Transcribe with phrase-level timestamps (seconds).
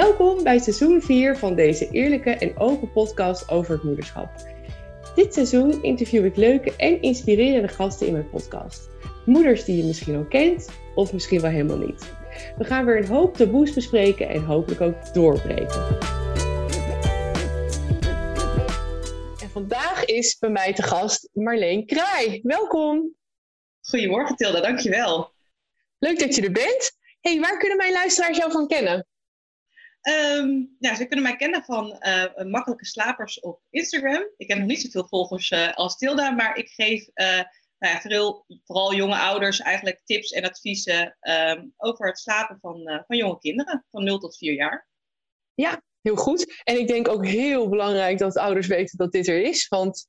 [0.00, 4.30] Welkom bij seizoen 4 van deze eerlijke en open podcast over het moederschap.
[5.14, 8.88] Dit seizoen interview ik leuke en inspirerende gasten in mijn podcast.
[9.24, 12.12] Moeders die je misschien al kent of misschien wel helemaal niet.
[12.58, 15.98] We gaan weer een hoop taboes bespreken en hopelijk ook doorbreken.
[19.42, 22.40] En vandaag is bij mij te gast Marleen Kraai.
[22.42, 23.14] Welkom.
[23.80, 25.32] Goedemorgen Tilda, dankjewel.
[25.98, 26.98] Leuk dat je er bent.
[27.20, 29.09] hey, waar kunnen mijn luisteraars jou van kennen?
[30.08, 34.24] Um, ja, ze kunnen mij kennen van uh, makkelijke slapers op Instagram.
[34.36, 37.40] Ik heb nog niet zoveel volgers uh, als Tilda, maar ik geef uh,
[37.78, 43.16] nou ja, vooral jonge ouders eigenlijk tips en adviezen um, over het slapen van, van
[43.16, 44.88] jonge kinderen van 0 tot 4 jaar.
[45.54, 46.60] Ja, heel goed.
[46.64, 49.68] En ik denk ook heel belangrijk dat ouders weten dat dit er is.
[49.68, 50.08] Want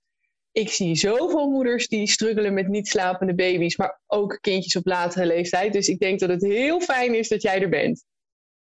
[0.52, 5.26] ik zie zoveel moeders die struggelen met niet slapende baby's, maar ook kindjes op latere
[5.26, 5.73] leeftijd.
[5.73, 8.06] Dus ik denk dat het heel fijn is dat jij er bent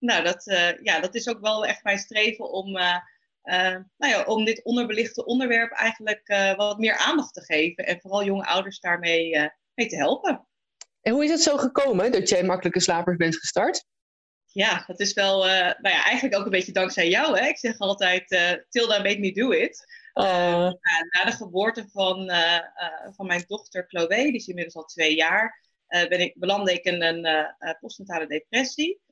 [0.04, 2.96] nou, dat, uh, ja, dat is ook wel echt mijn streven om, uh,
[3.44, 7.86] uh, nou ja, om dit onderbelichte onderwerp eigenlijk wat meer aandacht te geven.
[7.86, 10.46] En vooral jonge ouders daarmee mee te helpen.
[11.00, 13.86] En hoe is het zo gekomen dat jij makkelijke slapers bent gestart?
[14.44, 17.38] Ja, dat is wel, nou ja, eigenlijk ook een beetje dankzij jou.
[17.38, 17.46] Hè?
[17.46, 18.28] Ik zeg altijd,
[18.68, 19.86] Tilda, make me do it.
[20.12, 22.30] na de geboorte van,
[23.16, 27.02] van mijn dochter Chloe, die is inmiddels al twee jaar, ben ik, belandde ik in
[27.02, 27.46] een
[27.80, 29.02] postnatale depressie.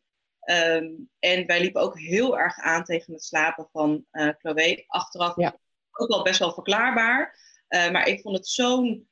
[0.51, 4.85] Um, en wij liepen ook heel erg aan tegen het slapen van uh, Chloe.
[4.87, 5.59] Achteraf ja.
[5.91, 7.39] ook wel best wel verklaarbaar.
[7.69, 9.09] Uh, maar ik vond het zo'n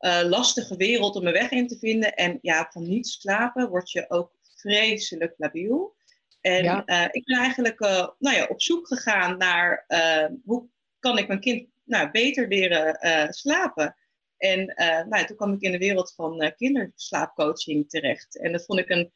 [0.00, 2.14] uh, lastige wereld om een weg in te vinden.
[2.14, 5.96] En ja, van niet slapen word je ook vreselijk labiel.
[6.40, 7.10] En ja.
[7.10, 7.78] ik ben eigenlijk
[8.18, 9.84] nou ja, op zoek gegaan naar
[10.44, 12.96] hoe kan ik mijn kind nou, beter leren
[13.34, 13.96] slapen.
[14.36, 14.64] En
[15.08, 18.38] nou, toen kwam ik in de wereld van kinderslaapcoaching terecht.
[18.38, 19.12] En dat vond ik een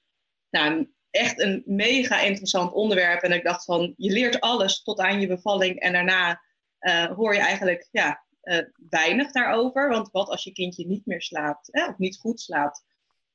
[0.51, 3.23] nou, echt een mega interessant onderwerp.
[3.23, 5.81] En ik dacht van, je leert alles tot aan je bevalling.
[5.81, 6.43] En daarna
[6.81, 9.89] uh, hoor je eigenlijk ja, uh, weinig daarover.
[9.89, 12.85] Want wat als je kindje niet meer slaapt, hè, of niet goed slaapt?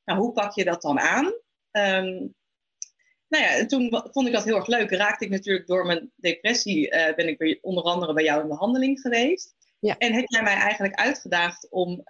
[0.06, 1.26] Nou, hoe pak je dat dan aan?
[1.26, 2.36] Um,
[3.28, 4.92] nou ja, en toen vond ik dat heel erg leuk.
[4.92, 9.00] Raakte ik natuurlijk door mijn depressie, uh, ben ik onder andere bij jou in behandeling
[9.00, 9.56] geweest.
[9.80, 9.98] Ja.
[9.98, 12.02] En heb jij mij eigenlijk uitgedaagd om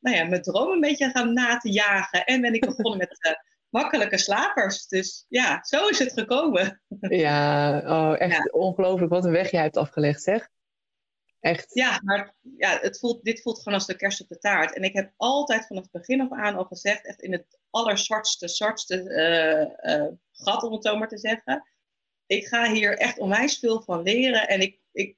[0.00, 2.24] nou ja, mijn droom een beetje gaan na te jagen.
[2.24, 3.18] En ben ik begonnen met
[3.72, 4.86] makkelijke slapers.
[4.86, 6.82] Dus ja, zo is het gekomen.
[7.00, 10.48] Ja, oh, echt ongelooflijk wat een weg jij hebt afgelegd, zeg.
[11.40, 11.74] Echt.
[11.74, 14.74] Ja, maar ja, het voelt, dit voelt gewoon als de kerst op de taart.
[14.74, 18.48] En ik heb altijd vanaf het begin af aan al gezegd, echt in het allerzwartste,
[18.48, 21.70] zwartste uh, uh, gat, om het zo maar te zeggen.
[22.26, 24.48] Ik ga hier echt onwijs veel van leren.
[24.48, 25.16] En ik, ik,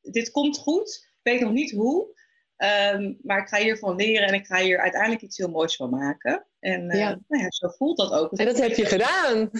[0.00, 1.08] dit komt goed.
[1.22, 2.20] Ik weet nog niet hoe.
[2.62, 5.90] Um, maar ik ga hiervan leren en ik ga hier uiteindelijk iets heel moois van
[5.90, 6.46] maken.
[6.60, 7.18] En uh, ja.
[7.28, 8.32] Nou ja, zo voelt dat ook.
[8.32, 9.50] En dat heb je gedaan.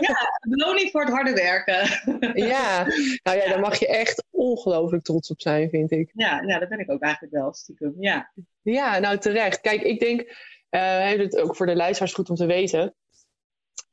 [0.00, 0.16] Ja,
[0.48, 1.82] beloning voor het harde werken.
[2.48, 2.84] Ja,
[3.22, 6.10] nou ja, daar mag je echt ongelooflijk trots op zijn, vind ik.
[6.14, 7.94] Ja, ja dat ben ik ook eigenlijk wel, stiekem.
[7.98, 8.32] Ja,
[8.62, 9.60] ja nou terecht.
[9.60, 10.20] Kijk, ik denk,
[10.70, 12.94] uh, het ook voor de luisteraars goed om te weten.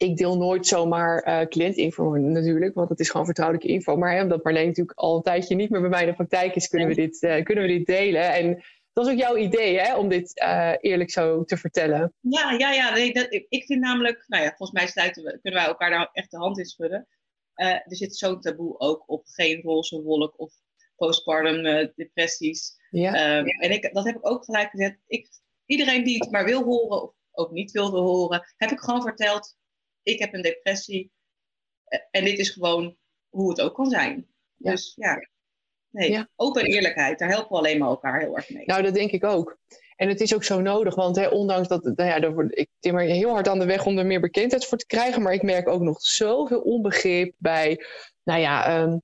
[0.02, 3.98] Ik deel nooit zomaar uh, cliëntinfo natuurlijk, want het is gewoon vertrouwelijke info.
[3.98, 6.56] Maar hè, omdat Marleen natuurlijk al een tijdje niet meer bij mij in de praktijk
[6.56, 8.34] is, kunnen we dit, uh, kunnen we dit delen.
[8.34, 8.64] En
[8.94, 12.14] dat is ook jouw idee, hè, om dit uh, eerlijk zo te vertellen.
[12.20, 12.94] Ja, ja, ja.
[12.94, 16.10] Nee, dat, ik vind namelijk, nou ja, volgens mij sluiten we, kunnen wij elkaar daar
[16.14, 17.08] echt de hand in schudden.
[17.56, 20.54] Uh, er zit zo'n taboe ook op geen roze wolk of
[20.96, 22.76] postpartum uh, depressies.
[22.90, 23.38] Ja.
[23.38, 24.98] Um, en ik, dat heb ik ook gelijk gezet.
[25.08, 25.28] Ik,
[25.66, 29.60] iedereen die het maar wil horen of ook niet wilde horen, heb ik gewoon verteld.
[30.04, 31.12] Ik heb een depressie
[32.12, 32.98] en dit is gewoon
[33.30, 34.28] hoe het ook kan zijn.
[34.56, 34.72] Ja.
[34.72, 35.20] Dus ja,
[35.92, 36.30] Nee, ja.
[36.36, 38.66] open eerlijkheid, daar helpen we alleen maar elkaar heel erg mee.
[38.66, 39.58] Nou, dat denk ik ook.
[39.96, 42.70] En het is ook zo nodig, want hè, ondanks dat, nou ja, daar word, ik
[42.80, 45.44] timmer heel hard aan de weg om er meer bekendheid voor te krijgen, maar ik
[45.44, 47.86] merk ook nog zoveel onbegrip bij,
[48.24, 49.02] nou ja, um,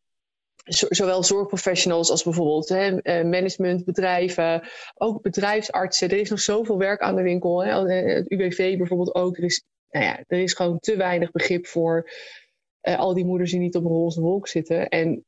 [0.69, 6.09] zowel zorgprofessionals als bijvoorbeeld hè, eh, managementbedrijven, ook bedrijfsartsen.
[6.09, 7.63] Er is nog zoveel werk aan de winkel.
[7.63, 7.91] Hè.
[7.91, 9.37] Het UWV bijvoorbeeld ook.
[9.37, 12.09] Er is, nou ja, er is gewoon te weinig begrip voor
[12.81, 14.87] uh, al die moeders die niet op een roze wolk zitten.
[14.87, 15.25] En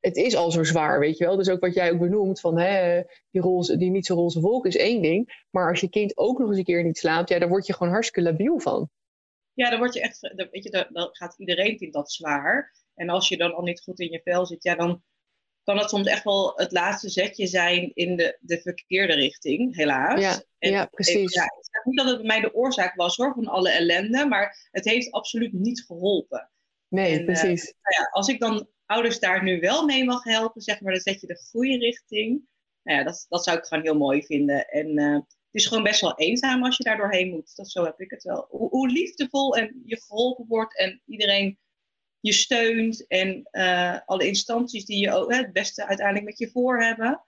[0.00, 1.36] het is al zo zwaar, weet je wel.
[1.36, 4.66] Dus ook wat jij ook benoemt, van hè, die, roze, die niet zo roze wolk
[4.66, 5.46] is één ding.
[5.50, 7.72] Maar als je kind ook nog eens een keer niet slaapt, ja, dan word je
[7.72, 8.90] gewoon hartstikke labiel van.
[9.52, 10.20] Ja, dan word je echt,
[10.50, 12.74] weet je, dan gaat iedereen vindt dat zwaar.
[12.94, 15.02] En als je dan al niet goed in je vel zit, ja, dan
[15.64, 20.20] kan het soms echt wel het laatste zetje zijn in de, de verkeerde richting, helaas.
[20.20, 21.34] Ja, ja precies.
[21.34, 24.26] ja, ik zeg niet dat het bij mij de oorzaak was hoor, van alle ellende,
[24.26, 26.50] maar het heeft absoluut niet geholpen.
[26.88, 27.66] Nee, en, precies.
[27.68, 30.92] Uh, nou ja, als ik dan ouders daar nu wel mee mag helpen, zeg maar,
[30.92, 32.48] dan zet je de goede richting.
[32.82, 34.68] Nou ja, dat, dat zou ik gewoon heel mooi vinden.
[34.68, 37.56] En uh, het is gewoon best wel eenzaam als je daar doorheen moet.
[37.56, 38.46] Dat, zo heb ik het wel.
[38.50, 41.58] Hoe, hoe liefdevol en je geholpen wordt en iedereen
[42.22, 43.48] je steunt en
[44.04, 47.24] alle instanties die je ook het beste uiteindelijk met je voor hebben.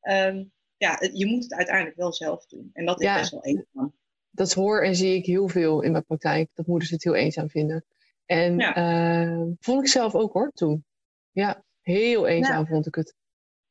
[0.00, 0.44] Ehm,
[0.76, 2.70] ja, je moet het uiteindelijk wel zelf doen.
[2.72, 3.94] En dat is best wel eenzaam.
[4.30, 7.50] Dat hoor en zie ik heel veel in mijn praktijk, dat moeders het heel eenzaam
[7.50, 7.84] vinden.
[8.26, 9.54] En ja.
[9.60, 10.84] vond ik zelf ook hoor, toen.
[11.30, 13.14] Ja, heel eenzaam vond ik het.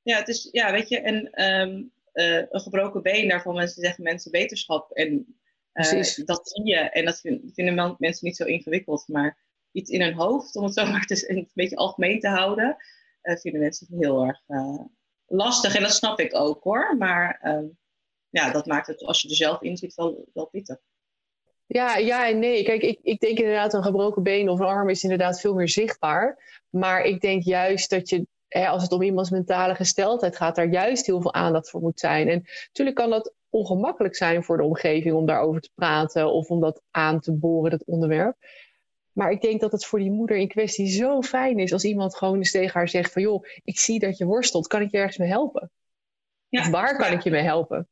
[0.02, 1.84] Ja, het is, ja, weet je, en ehm,
[2.14, 4.92] een gebroken been, daarvan mensen zeggen mensen wetenschap.
[4.92, 5.38] En
[5.74, 6.76] uh, dat zie je.
[6.76, 7.20] En dat
[7.54, 9.08] vinden mensen niet zo ingewikkeld.
[9.08, 9.38] Maar
[9.78, 12.78] iets in hun hoofd, om het zo maar te, een beetje algemeen te houden,
[13.24, 14.80] uh, vinden mensen heel erg uh,
[15.28, 15.76] lastig.
[15.76, 16.96] En dat snap ik ook hoor.
[16.98, 17.66] Maar ehm,
[18.30, 20.78] ja, dat maakt het als je er zelf in zit wel, wel pittig.
[21.66, 22.64] Ja, ja en nee.
[22.64, 25.70] Kijk, ik, ik denk inderdaad een gebroken been of een arm is inderdaad veel meer
[25.70, 26.62] zichtbaar.
[26.70, 30.70] Maar ik denk juist dat je, hè, als het om iemands mentale gesteldheid gaat, daar
[30.70, 32.28] juist heel veel aandacht voor moet zijn.
[32.28, 36.60] En natuurlijk kan dat ongemakkelijk zijn voor de omgeving om daarover te praten of om
[36.60, 38.38] dat aan te boren, dat onderwerp.
[39.18, 42.16] Maar ik denk dat het voor die moeder in kwestie zo fijn is als iemand
[42.16, 44.98] gewoon eens tegen haar zegt van joh, ik zie dat je worstelt, kan ik je
[44.98, 45.72] ergens mee helpen?
[46.50, 47.88] Ja, of waar kan ik je mee helpen?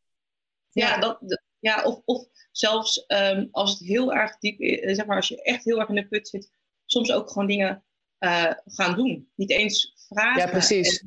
[0.70, 5.16] Ja, dat, ja of, of zelfs ehm, als het heel erg diep is, zeg maar
[5.16, 6.52] als je echt heel erg in de put zit,
[6.86, 7.84] soms ook gewoon dingen
[8.20, 9.32] uh, gaan doen.
[9.36, 10.42] Niet eens vragen.
[10.42, 11.04] Ja, precies.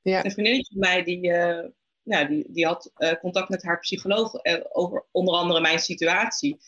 [0.00, 0.24] ja.
[0.24, 1.66] Een vriendinnetje van mij die, uh,
[2.02, 6.58] nou, die, die had uh, contact met haar psycholoog over onder andere mijn situatie.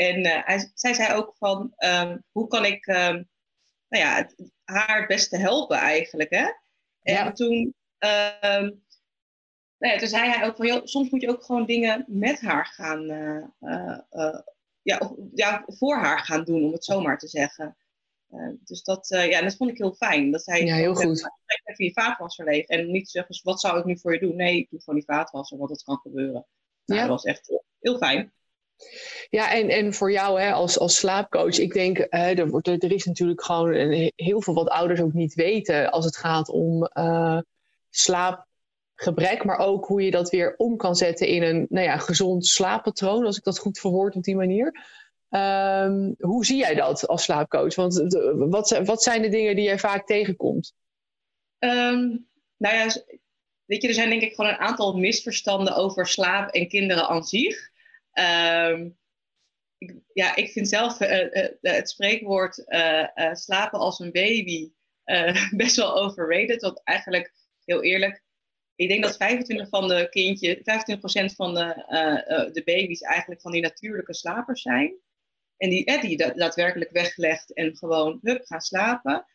[0.00, 3.28] En hij, zij zei ook van, um, hoe kan ik um,
[3.88, 4.28] nou ja,
[4.64, 6.30] haar het beste helpen eigenlijk.
[6.30, 6.52] Hè?
[7.02, 7.32] En ja.
[7.32, 8.84] toen, um,
[9.78, 12.40] nou ja, toen zei hij ook van, joh, soms moet je ook gewoon dingen met
[12.40, 13.06] haar gaan,
[14.82, 17.76] ja, ja, voor haar gaan doen, om het zo maar te zeggen.
[18.30, 20.30] Uh, dus dat, uh, ja, dat vond ik heel fijn.
[20.30, 21.30] Dat hij ja, heel goed.
[21.64, 22.66] even je vaatwasser leeg.
[22.66, 24.36] En niet zeggen, wat zou ik nu voor je doen?
[24.36, 26.46] Nee, ik doe gewoon die vaatwasser, want dat kan gebeuren.
[26.84, 27.06] Nou, ja.
[27.06, 28.32] Dat was echt heel fijn.
[29.30, 32.92] Ja, en, en voor jou hè, als, als slaapcoach, ik denk, hè, er, wordt, er
[32.92, 33.74] is natuurlijk gewoon
[34.16, 37.38] heel veel wat ouders ook niet weten als het gaat om uh,
[37.90, 42.46] slaapgebrek, maar ook hoe je dat weer om kan zetten in een nou ja, gezond
[42.46, 44.98] slaappatroon, als ik dat goed verwoord op die manier.
[45.30, 47.74] Um, hoe zie jij dat als slaapcoach?
[47.74, 50.74] Want de, wat, wat zijn de dingen die jij vaak tegenkomt?
[51.58, 52.86] Um, nou ja,
[53.64, 57.24] weet je, er zijn denk ik gewoon een aantal misverstanden over slaap en kinderen aan
[57.24, 57.69] zich.
[58.12, 58.98] Um,
[59.78, 62.64] ik, ja, ik vind zelf uh, uh, het spreekwoord
[63.32, 64.72] slapen als een baby
[65.56, 66.62] best wel overrated.
[66.62, 67.32] Want eigenlijk,
[67.64, 68.22] heel eerlijk,
[68.74, 73.62] ik denk dat 25 van de kindjes, 25% van de, de baby's eigenlijk van die
[73.62, 75.00] natuurlijke slapers zijn.
[75.60, 79.26] En die, eh, daadwerkelijk weggelegd en gewoon hup, gaan slapen.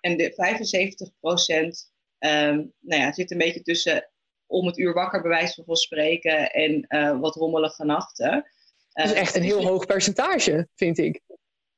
[0.00, 4.10] En de 75 procent um, nou ja, zit een beetje tussen
[4.50, 8.50] om het uur wakker, bij wijze van spreken, en uh, wat rommelige nachten.
[8.92, 11.20] Dat is echt een heel hoog percentage, vind ik.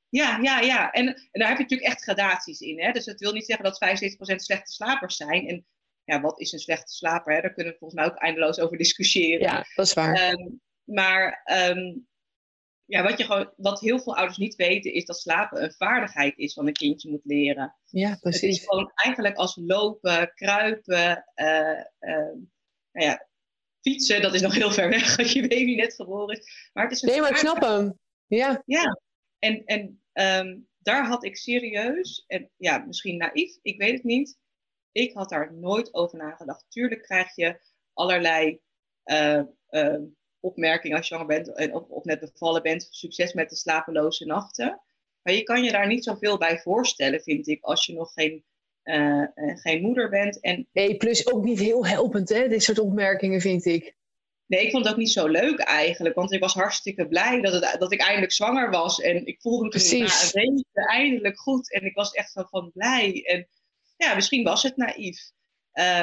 [0.08, 0.90] Ja, ja, ja.
[0.90, 2.80] En, en daar heb je natuurlijk echt gradaties in.
[2.80, 2.92] Hè?
[2.92, 4.00] Dus het wil niet zeggen dat
[4.34, 5.48] 75% slechte slapers zijn.
[5.48, 5.66] En
[6.04, 7.34] ja, wat is een slechte slaper?
[7.34, 7.40] Hè?
[7.40, 9.40] Daar kunnen we volgens mij ook eindeloos over discussiëren.
[9.40, 10.30] Ja, dat is waar.
[10.32, 12.06] Um, maar um,
[12.84, 16.38] ja, wat, je gewoon, wat heel veel ouders niet weten, is dat slapen een vaardigheid
[16.38, 17.76] is wat een kindje moet leren.
[17.86, 18.40] Ja, precies.
[18.40, 22.32] Het is gewoon eigenlijk als lopen, kruipen, uh, uh,
[22.92, 23.28] nou ja,
[23.80, 26.70] fietsen, dat is nog heel ver weg als je baby net geboren is.
[26.72, 27.98] Maar het is een nee, maar ik snap hem.
[28.26, 28.62] Ja.
[28.66, 29.00] Ja,
[29.38, 34.38] en, en um, daar had ik serieus, en ja, misschien naïef, ik weet het niet.
[34.92, 36.64] Ik had daar nooit over nagedacht.
[36.68, 37.60] Tuurlijk krijg je
[37.92, 38.60] allerlei
[39.04, 39.42] uh,
[40.40, 42.88] opmerking als je jonger bent en of, of net bevallen bent.
[42.90, 44.82] Succes met de slapeloze nachten.
[45.22, 48.44] Maar je kan je daar niet zoveel bij voorstellen, vind ik, als je nog geen,
[48.84, 50.40] uh, geen moeder bent.
[50.40, 50.68] En...
[50.72, 53.96] Nee, plus ook niet heel helpend, hè, dit soort opmerkingen, vind ik.
[54.46, 56.14] Nee, ik vond het ook niet zo leuk eigenlijk.
[56.14, 59.00] Want ik was hartstikke blij dat, het, dat ik eindelijk zwanger was.
[59.00, 61.72] En ik voelde me toen na een week eindelijk goed.
[61.72, 63.22] En ik was echt zo van blij.
[63.24, 63.48] En
[63.96, 65.30] ja, misschien was het naïef.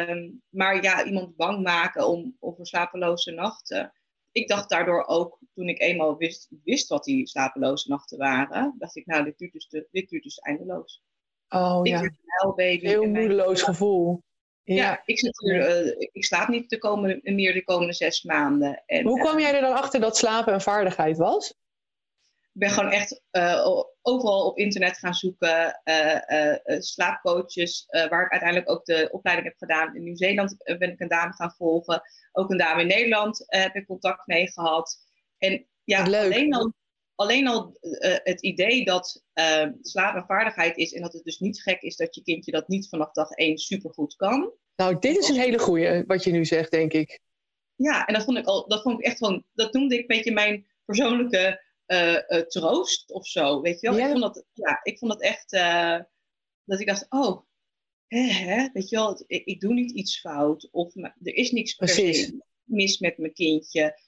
[0.09, 3.93] Um, maar ja, iemand bang maken om over slapeloze nachten
[4.31, 8.95] ik dacht daardoor ook, toen ik eenmaal wist, wist wat die slapeloze nachten waren, dacht
[8.95, 11.03] ik, nou, dit duurt dus, de, dit duurt dus eindeloos.
[11.49, 12.01] Oh ik ja.
[12.01, 14.23] Een Heel moedeloos gevoel.
[14.63, 18.83] Ja, ja ik, zit uh, ik slaap niet de komende, meer de komende zes maanden.
[18.85, 21.49] En, Hoe kwam uh, jij er dan achter dat slapen een vaardigheid was?
[22.53, 23.67] Ik ben gewoon echt uh,
[24.01, 25.81] overal op internet gaan zoeken.
[26.79, 29.95] slaapcoaches, waar ik uiteindelijk ook de opleiding heb gedaan.
[29.95, 32.01] In Nieuw-Zeeland ben ik een dame gaan volgen
[32.31, 34.97] ook een dame in Nederland uh, heb ik contact mee gehad.
[35.37, 36.73] En ja, alleen al,
[37.19, 41.39] alleen al uh, het idee dat uh, slaap een vaardigheid is en dat het dus
[41.39, 44.53] niet gek is dat je kindje dat niet vanaf dag één supergoed kan.
[44.75, 47.19] Nou, dit is een hele goeie, wat je nu zegt, denk ik.
[47.75, 50.07] Ja, en dat vond ik, al, dat vond ik echt gewoon, dat noemde ik een
[50.07, 51.67] beetje mijn persoonlijke
[52.47, 53.97] troost of zo, weet je wel.
[53.97, 54.05] Ja.
[54.05, 55.51] Ik, vond dat, ja, ik vond dat echt
[56.65, 57.41] dat ik dacht, oh,
[58.07, 60.69] hè, hè, weet je wel, ik, ik, doe niet iets fout.
[60.71, 62.33] Of er is niks Precies.
[62.63, 63.99] mis met mijn kindje.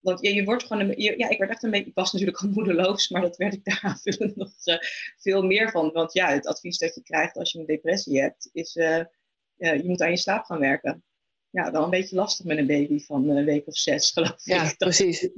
[0.00, 2.38] Want ja, je wordt gewoon een, ja, ik werd echt een beetje, ik was natuurlijk
[2.38, 4.76] al moedeloos, maar dat werd ik daar aanvullend nog uh,
[5.16, 5.90] veel meer van.
[5.92, 9.04] Want ja, het advies dat je krijgt als je een depressie hebt, is uh,
[9.56, 11.02] je moet aan je slaap gaan werken.
[11.50, 14.40] Ja, wel een beetje lastig met een baby van een week of zes, geloof ik.
[14.42, 15.28] Ja, precies.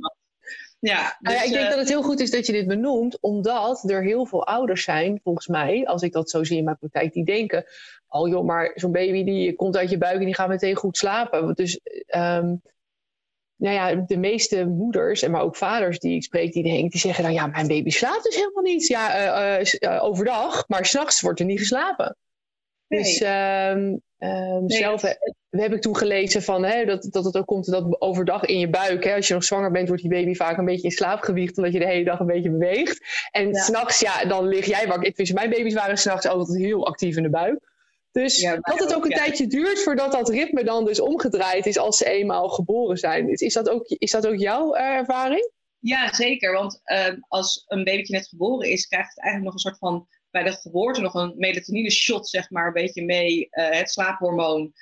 [0.80, 3.20] Ja, nou ja, ik denk dus, dat het heel goed is dat je dit benoemt,
[3.20, 6.78] omdat er heel veel ouders zijn, volgens mij, als ik dat zo zie in mijn
[6.78, 7.64] praktijk, die denken:
[8.08, 10.96] Oh joh, maar zo'n baby die komt uit je buik en die gaat meteen goed
[10.96, 11.54] slapen.
[11.54, 11.80] Dus
[12.16, 12.62] um,
[13.60, 17.00] nou ja, de meeste moeders, en maar ook vaders die ik spreek, die denken, die
[17.00, 18.86] zeggen dan, ja, mijn baby slaapt dus helemaal niet.
[18.86, 22.16] Ja, uh, uh, overdag, maar s'nachts wordt er niet geslapen.
[22.88, 25.02] Dus um, um, nee, zelf
[25.50, 28.70] heb ik toen gelezen van, hè, dat, dat het ook komt dat overdag in je
[28.70, 31.20] buik, hè, als je nog zwanger bent, wordt die baby vaak een beetje in slaap
[31.20, 33.00] gewiegd, omdat je de hele dag een beetje beweegt.
[33.30, 33.60] En ja.
[33.60, 35.34] s'nachts, ja, dan lig jij wakker.
[35.34, 37.69] Mijn baby's waren s'nachts altijd heel actief in de buik.
[38.12, 41.96] Dus dat het ook een tijdje duurt voordat dat ritme dan dus omgedraaid is als
[41.96, 43.28] ze eenmaal geboren zijn.
[43.28, 45.50] Is, dat, ook, is dat ook jouw uh, ervaring?
[45.78, 46.52] Ja, zeker.
[46.52, 50.08] Want uh, als een babytje net geboren is, krijgt het eigenlijk nog een soort van
[50.30, 54.72] bij de geboorte nog een melatonine shot, zeg maar, een beetje mee, uh, het slaaphormoon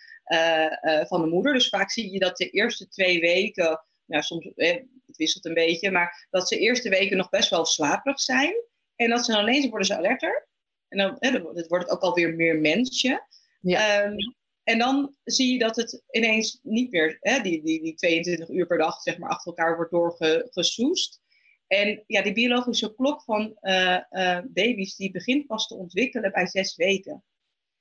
[1.07, 1.53] van de moeder.
[1.53, 5.91] Dus vaak zie je dat de eerste twee weken, nou, soms het wisselt een beetje,
[5.91, 8.55] maar dat ze de eerste weken nog best wel slaperig zijn.
[8.97, 10.49] En dat ze dan ineens worden ze alerter.
[10.89, 13.27] En dan, hè, dan wordt het ook alweer meer mensje.
[13.61, 14.05] Ja.
[14.05, 14.17] Um,
[14.65, 18.67] en dan zie je dat het ineens niet meer, hè, die, die, die 22 uur
[18.67, 21.21] per dag, zeg maar, achter elkaar wordt doorgesoest.
[21.67, 26.47] En ja, die biologische klok van uh, uh, baby's, die begint pas te ontwikkelen bij
[26.47, 27.25] zes weken.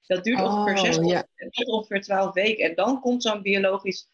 [0.02, 2.70] Dat duurt oh, ongeveer zes tot ongeveer twaalf weken.
[2.70, 4.10] En dan komt zo'n biologisch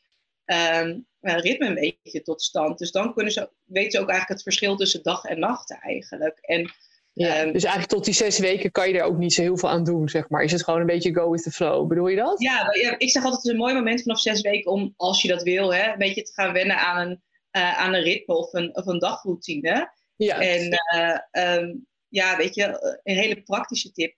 [0.45, 2.77] um, ritme een beetje tot stand.
[2.77, 6.37] Dus dan kunnen ze, weten ze ook eigenlijk het verschil tussen dag en nacht eigenlijk.
[6.41, 6.71] En
[7.13, 9.57] ja, ehm, dus eigenlijk tot die zes weken kan je er ook niet zo heel
[9.57, 10.43] veel aan doen, zeg maar.
[10.43, 11.87] Is het gewoon een beetje go with the flow?
[11.87, 12.41] Bedoel je dat?
[12.41, 15.27] Ja, ik zeg altijd het is een mooi moment vanaf zes weken om, als je
[15.27, 18.53] dat wil, hè, een beetje te gaan wennen aan een, uh, aan een ritme of
[18.53, 19.91] een, of een dagroutine.
[20.15, 20.39] Ja.
[20.39, 24.15] En uh, um, ja, weet je, een hele praktische tip.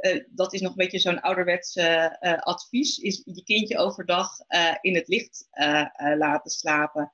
[0.00, 1.76] Uh, dat is nog een beetje zo'n ouderwets
[2.40, 2.98] advies.
[2.98, 4.30] Is je kindje overdag
[4.80, 5.48] in het licht
[6.16, 7.12] laten slapen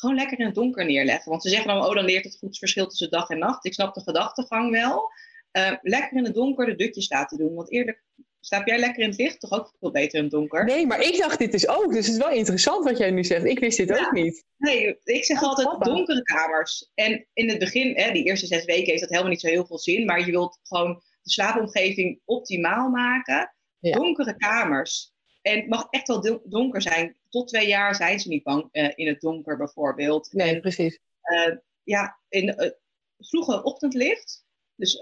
[0.00, 1.30] gewoon lekker in het donker neerleggen.
[1.30, 3.64] Want ze zeggen dan, oh, dan leert het goed het verschil tussen dag en nacht.
[3.64, 5.10] Ik snap de gedachtegang wel.
[5.52, 7.54] Uh, lekker in het donker de dutjes laten doen.
[7.54, 8.02] Want eerlijk,
[8.40, 9.40] slaap jij lekker in het licht?
[9.40, 10.64] Toch ook veel beter in het donker?
[10.64, 11.92] Nee, maar ik dacht dit dus ook.
[11.92, 13.44] Dus het is wel interessant wat jij nu zegt.
[13.44, 14.44] Ik wist dit ook niet.
[14.56, 16.90] Nee, ik zeg altijd donkere kamers.
[16.94, 19.66] En in het begin, hè, die eerste zes weken, heeft dat helemaal niet zo heel
[19.66, 20.04] veel zin.
[20.04, 23.54] Maar je wilt gewoon de slaapomgeving optimaal maken.
[23.80, 25.12] Donkere kamers.
[25.42, 27.16] En het mag echt wel donker zijn.
[27.28, 30.32] Tot twee jaar zijn ze niet bang uh, in het donker bijvoorbeeld.
[30.32, 31.00] Nee, precies.
[31.22, 32.70] Uh, ja, in uh,
[33.18, 34.44] vroege ochtendlicht.
[34.74, 34.98] Dus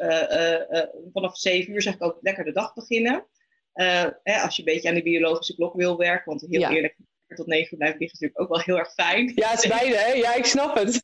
[1.12, 3.26] vanaf zeven uur zeg ik ook lekker de dag beginnen.
[3.73, 6.25] Hè, als je een beetje aan de biologische klok wil werken.
[6.25, 6.71] Want heel ja.
[6.71, 9.33] eerlijk, tot negen uur blijven liggen is natuurlijk ook wel heel erg fijn.
[9.35, 10.12] Ja, het is beide, hè?
[10.12, 11.02] Ja, ik snap het.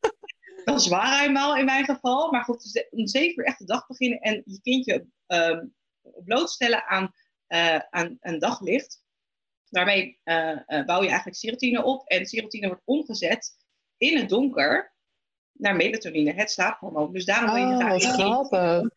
[0.64, 2.30] dat is waar eenmaal in mijn geval.
[2.30, 5.74] Maar goed, om zeven uur echt de dag beginnen en je kindje um,
[6.24, 7.12] blootstellen aan
[7.48, 9.04] uh, aan, aan daglicht.
[9.68, 12.08] Daarmee uh, uh, bouw je eigenlijk serotine op.
[12.08, 13.56] En serotine wordt omgezet
[13.96, 14.94] in het donker
[15.52, 17.12] naar melatonine, het slaaphormoon.
[17.12, 18.88] Dus daarom wil je oh, graag grappig.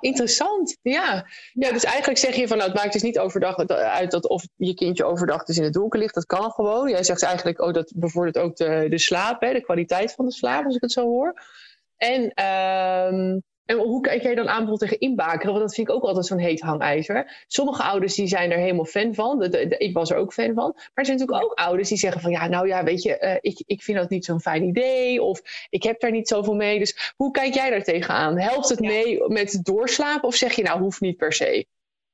[0.00, 1.26] Interessant, ja.
[1.52, 1.72] ja.
[1.72, 4.74] Dus eigenlijk zeg je van nou, het maakt dus niet overdag uit dat of je
[4.74, 6.14] kindje overdag dus in het donker ligt.
[6.14, 6.88] Dat kan gewoon.
[6.88, 10.24] Jij zegt eigenlijk ook oh, dat bevordert ook de, de slaap, hè, de kwaliteit van
[10.24, 11.42] de slaap, als ik het zo hoor.
[11.96, 12.44] En
[13.14, 15.52] um, en hoe kijk jij dan aan bijvoorbeeld tegen inbakeren?
[15.52, 17.44] Want dat vind ik ook altijd zo'n heet hangijzer.
[17.46, 19.38] Sommige ouders die zijn er helemaal fan van.
[19.38, 20.72] De, de, ik was er ook fan van.
[20.74, 22.30] Maar er zijn natuurlijk ook ouders die zeggen van...
[22.30, 25.22] ja, nou ja, weet je, uh, ik, ik vind dat niet zo'n fijn idee.
[25.22, 26.78] Of ik heb daar niet zoveel mee.
[26.78, 28.38] Dus hoe kijk jij daar tegenaan?
[28.38, 30.28] Helpt het mee met doorslapen?
[30.28, 31.66] Of zeg je nou, hoeft niet per se?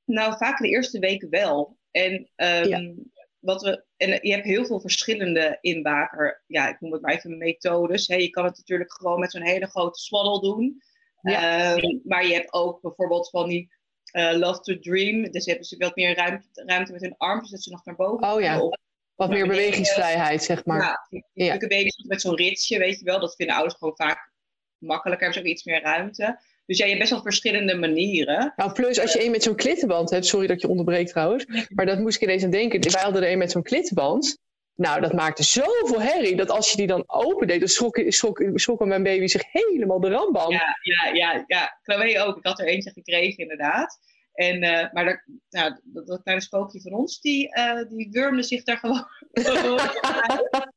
[0.05, 1.77] Nou, vaak de eerste weken wel.
[1.91, 2.93] En, um, ja.
[3.39, 6.43] wat we, en je hebt heel veel verschillende inbaker...
[6.47, 8.07] ja, ik noem het maar even methodes.
[8.07, 8.15] Hè.
[8.15, 10.81] Je kan het natuurlijk gewoon met zo'n hele grote swaddel doen...
[11.21, 11.75] Ja.
[11.75, 13.69] Um, maar je hebt ook bijvoorbeeld van die
[14.11, 15.31] uh, Love to Dream.
[15.31, 18.29] Dus hebben ze wat meer ruimte, ruimte met hun armpjes, dat ze nog naar boven
[18.29, 18.77] Oh ja, op.
[19.15, 21.07] wat meer bewegingsvrijheid, zeg maar.
[21.09, 21.57] Ja, ja.
[21.57, 23.19] baby's met zo'n ritsje, weet je wel.
[23.19, 24.31] Dat vinden ouders gewoon vaak
[24.77, 25.27] makkelijker.
[25.27, 26.39] Hebben ze ook iets meer ruimte.
[26.65, 28.53] Dus ja, je hebt best wel verschillende manieren.
[28.55, 31.85] Nou, plus als je een met zo'n klittenband hebt, sorry dat je onderbreekt trouwens, maar
[31.85, 32.91] dat moest ik ineens aan denken.
[32.91, 34.37] Wij hadden er een met zo'n klittenband.
[34.81, 38.85] Nou, dat maakte zoveel herrie dat als je die dan opendeed, dan schrok, schrok, schrok
[38.85, 40.51] mijn baby zich helemaal de rambam.
[40.51, 41.79] Ja, ja, ja, ja.
[41.81, 42.37] Chloe ook.
[42.37, 43.99] Ik had er eentje gekregen, inderdaad.
[44.33, 48.43] En, uh, maar dat, nou, dat, dat kleine spookje van ons, die, uh, die wurmde
[48.43, 49.07] zich daar gewoon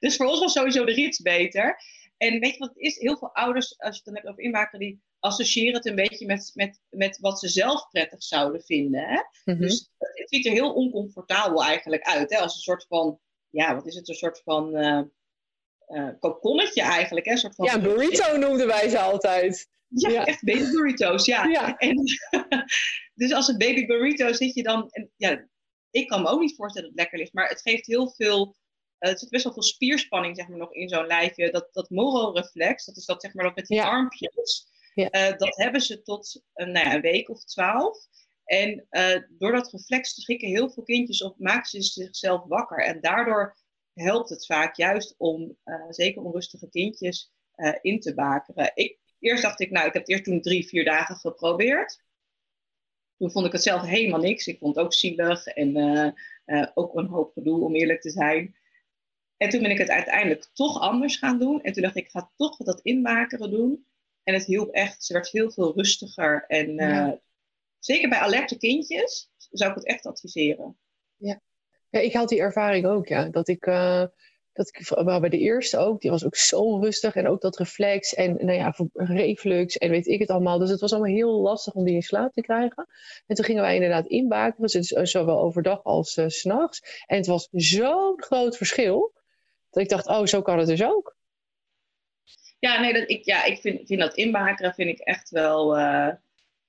[0.00, 1.76] Dus voor ons was sowieso de rits beter.
[2.16, 2.98] En weet je wat het is?
[2.98, 6.26] Heel veel ouders, als je het dan hebt over inmaken, die associëren het een beetje
[6.26, 9.04] met, met, met wat ze zelf prettig zouden vinden.
[9.08, 9.52] Hè?
[9.52, 9.60] Mhm.
[9.60, 12.30] Dus het ziet er heel oncomfortabel eigenlijk uit.
[12.30, 12.38] Hè?
[12.38, 13.20] Als een soort van,
[13.54, 14.08] ja, wat is het?
[14.08, 17.26] Een soort van eh, kokonnetje eigenlijk.
[17.26, 17.32] Hè?
[17.32, 19.68] Een soort van Ja, burrito noemden wij ze altijd.
[19.88, 20.24] Ja, Ja.
[20.26, 21.44] echt baby burritos, ja.
[21.44, 21.76] Ja.
[21.78, 21.96] En,
[23.14, 24.88] dus als een baby burrito zit je dan...
[24.90, 25.48] En, ja,
[25.90, 28.56] ik kan me ook niet voorstellen dat het lekker ligt, maar het geeft heel veel...
[28.98, 31.50] er zit best wel veel spierspanning zeg maar, nog in zo'n lijfje.
[31.50, 33.88] Dat, dat mororeflex, dat is dat zeg maar dat met die Ja.
[33.88, 34.66] armpjes.
[35.38, 37.98] Dat hebben ze tot nou ja, een week of twaalf.
[38.44, 42.84] En eh, door dat reflex te schrikken heel veel kindjes op, maken ze zichzelf wakker.
[42.84, 43.56] En daardoor
[43.94, 48.70] helpt het vaak juist om eh, zeker onrustige kindjes eh, in te bakeren.
[48.74, 52.02] Ik, eerst dacht ik, nou, ik heb het eerst toen drie, vier dagen geprobeerd.
[53.16, 54.46] Toen vond ik het zelf helemaal niks.
[54.46, 56.14] Ik vond het ook zielig en
[56.74, 58.56] ook een hoop gedoe, om eerlijk te zijn.
[59.36, 61.62] En toen ben ik het uiteindelijk toch anders gaan doen.
[61.62, 63.86] En toen dacht ik, ik ga toch dat inmakeren doen.
[64.22, 65.04] En het hielp echt.
[65.04, 66.44] Ze werd heel veel rustiger.
[66.46, 67.20] En Ja.
[67.84, 70.76] Zeker bij alerte kindjes zou ik het echt adviseren.
[71.16, 73.28] Ja, ik had die ervaring ook, ja.
[73.28, 74.04] Dat ik, eh,
[74.52, 77.14] dat ik maar bij de eerste ook, die was ook zo rustig.
[77.14, 80.58] En ook dat reflex en nou ja, reflux en weet ik het allemaal.
[80.58, 82.86] Dus het was allemaal heel lastig om die in slaap te krijgen.
[83.26, 87.04] En toen gingen wij inderdaad inbakeren, dus eh, zowel overdag als s s'nachts.
[87.06, 89.12] En het was zo'n groot verschil,
[89.70, 91.16] dat ik dacht, oh, zo kan het dus ook.
[92.58, 95.76] Ja, nee, dat, ik, ja, ik vind, vind dat inbakeren vind ik echt wel.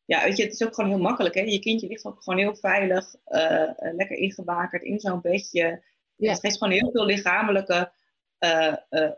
[0.06, 1.36] Ja, weet je, het is ook gewoon heel makkelijk.
[1.36, 1.42] Hè?
[1.42, 5.84] Je kindje ligt ook gewoon heel veilig, eh, eh, lekker ingebakerd in zo'n bedje.
[6.16, 6.32] Ja.
[6.32, 7.92] Het geeft gewoon heel veel lichamelijke
[8.38, 8.76] eh,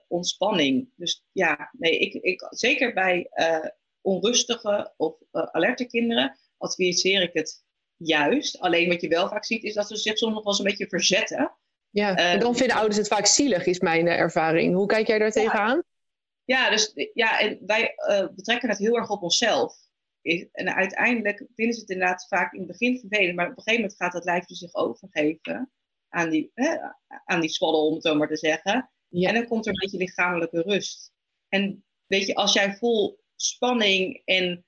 [0.07, 0.89] ontspanning.
[0.95, 3.29] Dus ja, nee, ik, ik, zeker bij
[4.01, 7.63] onrustige of alerte kinderen adviseer ik het
[7.95, 8.59] juist.
[8.59, 10.69] Alleen wat je wel vaak ziet, is dat ze zich soms nog wel eens een
[10.69, 11.57] beetje verzetten.
[11.89, 14.75] Ja, en dan vinden ouders het vaak zielig, is mijn ervaring.
[14.75, 15.83] Hoe kijk jij daar tegenaan?
[16.45, 17.95] Ja, dus ja, en wij
[18.35, 19.86] betrekken het heel erg op onszelf.
[20.27, 23.63] Is- En uiteindelijk vinden ze het inderdaad vaak in het begin vervelend, maar op een
[23.63, 25.71] gegeven moment gaat het lijfje zich overgeven
[26.09, 26.75] aan die, hè,
[27.25, 28.91] aan die om het zo maar te zeggen.
[29.07, 29.27] Ja.
[29.29, 31.11] En dan komt er een beetje lichamelijke rust.
[31.49, 34.65] En weet je, als jij vol spanning en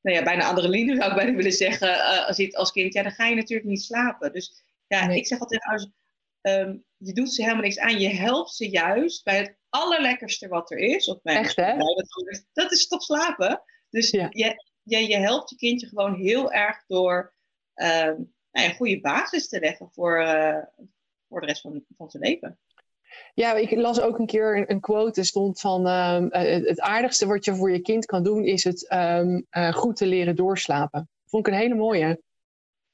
[0.00, 3.12] nou ja, bijna adrenaline zou ik bijna willen zeggen, eh, zit als kind, ja, dan
[3.12, 4.32] ga je natuurlijk niet slapen.
[4.32, 5.16] Dus ja, Nee.
[5.16, 5.90] ik zeg altijd ouders,
[6.40, 8.00] ehm, je doet ze helemaal niks aan.
[8.00, 11.08] Je helpt ze juist bij het allerlekkerste wat er is.
[11.08, 11.76] Of bij Echt, hè?
[11.76, 13.62] dat, dat is toch slapen.
[13.90, 14.26] Dus Ja.
[14.30, 17.34] je, je, je helpt je kindje gewoon heel erg door
[17.74, 18.14] ehm,
[18.50, 20.62] nou ja, een goede basis te leggen voor, eh,
[21.28, 22.58] voor de rest van, van zijn leven.
[23.34, 25.20] Ja, ik las ook een keer een, een quote.
[25.20, 28.64] Er stond van: ehm, eh, het, aardigste wat je voor je kind kan doen, is
[28.64, 31.08] het ehm, eh, goed te leren doorslapen.
[31.26, 32.22] Vond ik een hele mooie.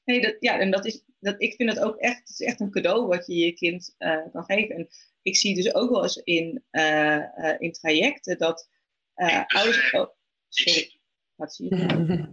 [0.03, 2.59] Nee, dat, ja, en dat is, dat, ik vind het ook echt, het is echt
[2.59, 4.75] een cadeau wat je je kind eh, kan geven.
[4.75, 4.87] En
[5.27, 8.69] ik zie dus ook wel eens in, eh, eh, in trajecten dat
[9.13, 9.93] eh, ouders.
[9.93, 10.09] Oh,
[10.49, 10.96] sorry,
[11.37, 11.85] gaat Siri.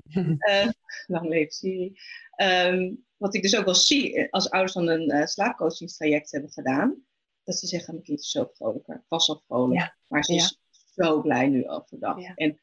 [0.39, 0.69] Eh,
[1.07, 1.99] lang leven Siri.
[2.31, 6.51] Ehm, wat ik dus ook wel zie, eh, als ouders dan een eh, slaapcoachingstraject hebben
[6.51, 7.05] gedaan,
[7.45, 8.95] dat ze zeggen: Mijn kind is zo vrolijker.
[8.95, 9.97] Ik was al vrolijk, Ja.
[10.09, 10.39] maar ze Ja.
[10.39, 10.61] is
[10.95, 12.21] zo blij nu overdag.
[12.21, 12.35] Ja.
[12.35, 12.59] En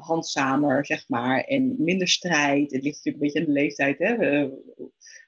[0.00, 2.72] handzamer, zeg maar, en minder strijd.
[2.72, 4.48] Het ligt natuurlijk een beetje aan de leeftijd, hè.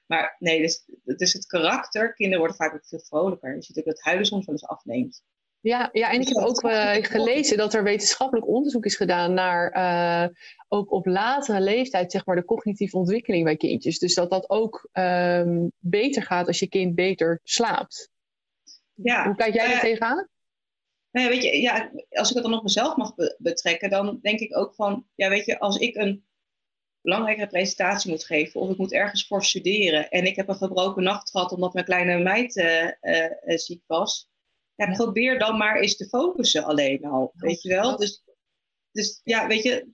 [0.05, 2.13] Maar nee, dus, het is het karakter.
[2.13, 3.55] Kinderen worden vaak ook veel vrolijker.
[3.55, 5.23] Je ziet ook dat huilen soms wel eens afneemt.
[5.63, 9.71] Ja, ja, en ik heb ook eh, gelezen dat er wetenschappelijk onderzoek is gedaan naar
[9.71, 10.35] eh,
[10.67, 13.99] ook op latere leeftijd, zeg maar, de cognitieve ontwikkeling bij kindjes.
[13.99, 18.09] Dus dat dat ook ehm, beter gaat als je kind beter slaapt.
[18.93, 19.25] Ja.
[19.25, 20.27] Hoe kijk jij daar ja, tegenaan?
[21.11, 24.19] Nou ja, weet je, ja, als ik het dan op mezelf mag be- betrekken, dan
[24.21, 26.25] denk ik ook van, ja, weet je, als ik een
[27.01, 31.03] belangrijke presentatie moet geven of ik moet ergens voor studeren en ik heb een gebroken
[31.03, 34.31] nacht gehad omdat mijn kleine meid eh, eh, eh, ziek was,
[34.75, 37.97] ja, probeer dan maar eens te focussen alleen al, weet je wel?
[37.97, 38.23] Dus,
[38.91, 39.87] dus ja, weet je,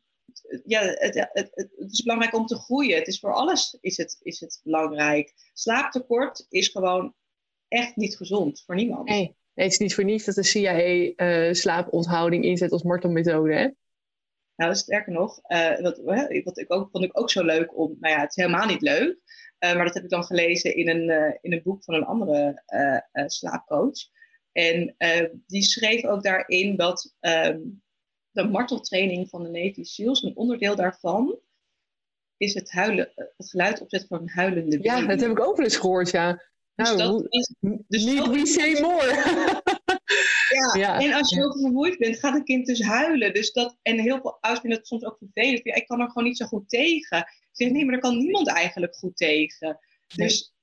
[0.65, 2.97] ja, het, het, het, is belangrijk om te groeien.
[2.97, 5.33] Het is voor alles is het, is het belangrijk.
[5.53, 7.13] Slaaptekort is gewoon
[7.67, 9.09] echt niet gezond voor niemand.
[9.09, 10.73] Nee, nee, het is niet voor niets dat de CIA
[11.15, 13.53] eh, slaaponthouding inzet als martelmethode.
[13.53, 13.69] Hè?
[14.55, 16.01] Nou, sterker nog, eh, wat,
[16.43, 17.97] wat ik ook, vond ik ook zo leuk om.
[17.99, 19.17] Nou ja, het is helemaal niet leuk.
[19.57, 22.63] eh, maar dat heb ik dan gelezen in een, in een boek van een andere
[23.27, 24.17] slaapcoach.
[24.59, 27.59] En eh, die schreef ook daarin dat ehm,
[28.31, 31.39] de marteltraining van de Navy SEALs, een onderdeel daarvan,
[32.37, 34.87] is het, huilen, het geluid opzetten van een huilende baby.
[34.87, 36.31] Ja, dat heb ik ook wel eens gehoord, ja.
[36.75, 37.53] Dus Nou, dat hoe- is,
[37.87, 39.07] dus dat- we say more.
[40.49, 43.33] Ja, Ja, en als je heel vermoeid bent, gaat een kind dus huilen.
[43.33, 45.63] Dus dat, en heel veel ouders vinden het soms ook vervelend.
[45.63, 47.17] Ja, ik kan er gewoon niet zo goed tegen.
[47.17, 49.79] Ik zeg, nee, maar daar kan niemand eigenlijk goed tegen.
[50.15, 50.53] Dus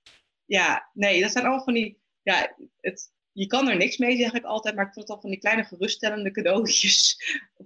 [0.45, 2.01] ja, nee, dat zijn allemaal van die...
[2.23, 5.31] Ja, het, je kan er niks mee, zeg ik altijd, maar ik het al van
[5.31, 7.17] die kleine geruststellende cadeautjes.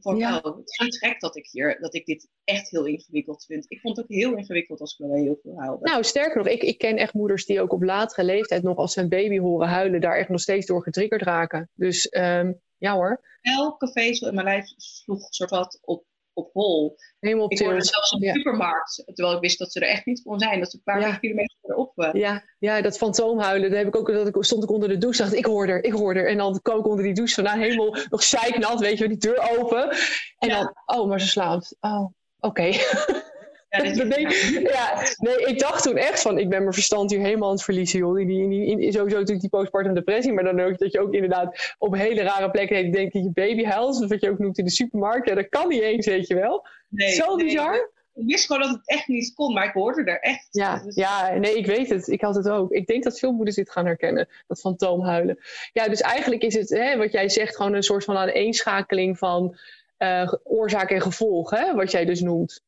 [0.01, 0.37] Van, ja.
[0.43, 3.65] oh, het is niet gek dat ik hier, dat ik dit echt heel ingewikkeld vind.
[3.69, 5.89] Ik vond het ook heel ingewikkeld als Chloe heel veel huilde.
[5.89, 8.93] Nou, sterker nog, ik, ik ken echt moeders die ook op latere leeftijd nog als
[8.93, 11.71] ze een baby horen huilen, daar echt nog steeds door getriggerd raken.
[11.75, 13.21] Dus um, ja hoor.
[13.41, 16.05] Elke vezel in mijn lijf sloeg soort wat op
[16.41, 16.97] op hol.
[17.19, 20.07] Helemaal op ik hoorde zelfs op de supermarkt, terwijl ik wist dat ze er echt
[20.07, 20.61] niet kon zijn.
[20.61, 21.17] Dat ze een paar ja.
[21.17, 21.93] kilometer erop.
[21.97, 22.09] Uh.
[22.13, 25.23] Ja, ja, dat fantoomhuilen, daar heb ik ook, dat ik, stond ik onder de douche,
[25.23, 26.29] dacht ik, hoor er, ik hoor er.
[26.29, 29.59] En dan kwam ik onder die douche vandaan, helemaal nog zeiknat, weet je, die deur
[29.59, 29.97] open.
[30.39, 31.77] En dan, oh, maar ze slaapt.
[31.81, 32.07] Oh,
[32.39, 32.71] oké.
[33.71, 34.27] Ja, nee,
[34.63, 37.65] ja, nee, ik dacht toen echt van, ik ben mijn verstand hier helemaal aan het
[37.65, 38.17] verliezen, joh.
[38.17, 41.75] Die, die, die, sowieso natuurlijk die postpartum depressie, maar dan ook dat je ook inderdaad
[41.79, 44.71] op hele rare plekken denkt dat je baby huilt, wat je ook noemt in de
[44.71, 45.29] supermarkt.
[45.29, 46.67] Ja, dat kan niet eens, weet je wel.
[46.89, 47.91] Nee, Zo bizar.
[48.15, 50.49] Ik wist gewoon dat het echt niet kon, maar ik hoorde er echt.
[50.51, 50.95] Ja, dus...
[50.95, 52.09] ja, nee, ik weet het.
[52.09, 52.71] Ik had het ook.
[52.71, 55.39] Ik denk dat veel moeders dit gaan herkennen, dat fantoomhuilen.
[55.73, 59.59] Ja, dus eigenlijk is het, hè, wat jij zegt, gewoon een soort van aaneenschakeling van
[59.99, 62.63] uh, oorzaak en gevolg, hè, wat jij dus noemt.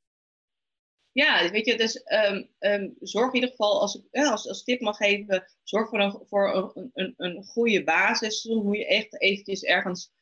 [1.13, 4.81] Ja, weet je, dus um, um, zorg in ieder geval, als ik als, als tip
[4.81, 8.43] mag geven, zorg voor een, voor een, een, een goede basis.
[8.43, 10.13] Dan moet je echt eventjes ergens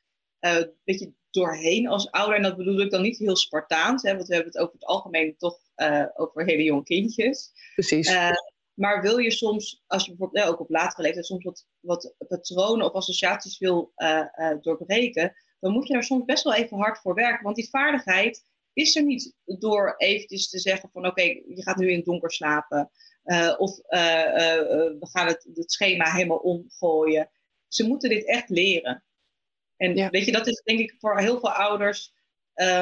[0.40, 2.36] uh, een beetje doorheen als ouder.
[2.36, 4.84] En dat bedoel ik dan niet heel Spartaans, hè, want we hebben het over het
[4.84, 7.52] algemeen toch uh, over hele jonge kindjes.
[7.74, 8.10] Precies.
[8.10, 8.30] Uh,
[8.74, 12.86] maar wil je soms, als je bijvoorbeeld ook op latere leeftijd soms wat, wat patronen
[12.86, 13.92] of associaties wil
[14.60, 17.44] doorbreken, dan moet je er soms best wel even hard voor werken.
[17.44, 21.90] Want die vaardigheid is er niet door eventjes te zeggen van oké, je gaat nu
[21.90, 22.90] in het donker slapen.
[23.24, 24.60] Uh, of uh, uh,
[24.98, 27.30] we gaan het, het schema helemaal omgooien.
[27.68, 29.04] Ze moeten dit echt leren.
[29.76, 32.14] En weet je, dat is denk ik voor heel veel ouders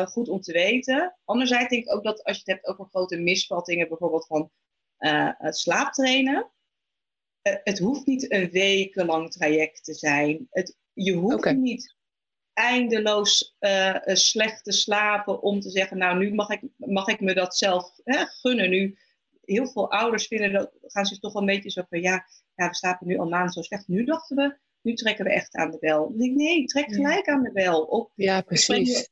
[0.04, 1.16] goed om te weten.
[1.24, 4.50] Anderzijds denk ik ook dat als je het hebt over grote misvattingen, bijvoorbeeld van
[5.38, 6.50] het slaaptrainen.
[7.42, 10.46] het hoeft niet een wekenlang traject te zijn.
[10.50, 11.52] Het, je hoeft okay.
[11.52, 11.96] niet
[12.58, 17.34] eindeloos uh, slecht te slapen om te zeggen, nou nu mag ik, mag ik me
[17.34, 18.70] dat zelf hè, gunnen.
[18.70, 18.98] Nu,
[19.44, 22.74] heel veel ouders vinden dat, gaan zich toch een beetje zo van, ja, ja, we
[22.74, 23.88] slapen nu al maanden zo slecht.
[23.88, 26.14] Nu dachten we, nu trekken we echt aan de bel.
[26.18, 27.82] Ik, nee, trek gelijk aan de bel.
[27.82, 29.10] Op, ja, precies.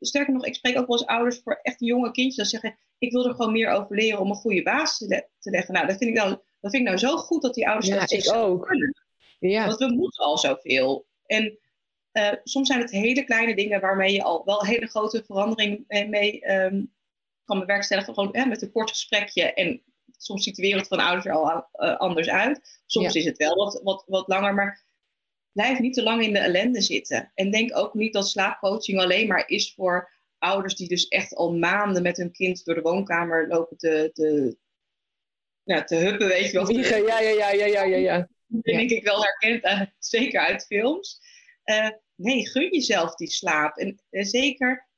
[0.00, 3.12] sterker nog, ik spreek ook wel eens ouders voor echt jonge kindjes dat zeggen, ik
[3.12, 5.74] wil er gewoon meer over leren om een goede basis te, te leggen.
[5.74, 7.98] Nou, dat vind ik nou, dat vind ik nou zo goed dat die ouders ja,
[7.98, 8.66] dat ik ook.
[8.66, 9.04] Kunnen.
[9.38, 9.66] Ja.
[9.66, 11.06] Want we moeten al zoveel.
[11.26, 11.58] En
[12.16, 16.50] uh, soms zijn het hele kleine dingen waarmee je al wel hele grote verandering mee
[16.50, 16.94] um,
[17.44, 18.14] kan bewerkstelligen.
[18.14, 19.52] Gewoon met een kort gesprekje.
[19.52, 19.82] En
[20.16, 22.80] soms ziet de wereld van ouders er al uh, anders uit.
[22.86, 23.20] Soms ja.
[23.20, 24.54] is het wel wat, wat, wat langer.
[24.54, 24.84] Maar
[25.52, 27.32] blijf niet te lang in de ellende zitten.
[27.34, 31.54] En denk ook niet dat slaapcoaching alleen maar is voor ouders die dus echt al
[31.54, 34.56] maanden met hun kind door de woonkamer lopen te, te,
[35.62, 36.70] ja, te huppen, weet je wel.
[36.70, 37.96] Ja, ja, ja, ja, ja, ja.
[37.96, 38.28] ja.
[38.46, 41.20] Dat denk ik wel herkend, zeker uit films.
[41.64, 43.76] Uh, nee, gun jezelf die slaap.
[43.76, 44.88] En, zeker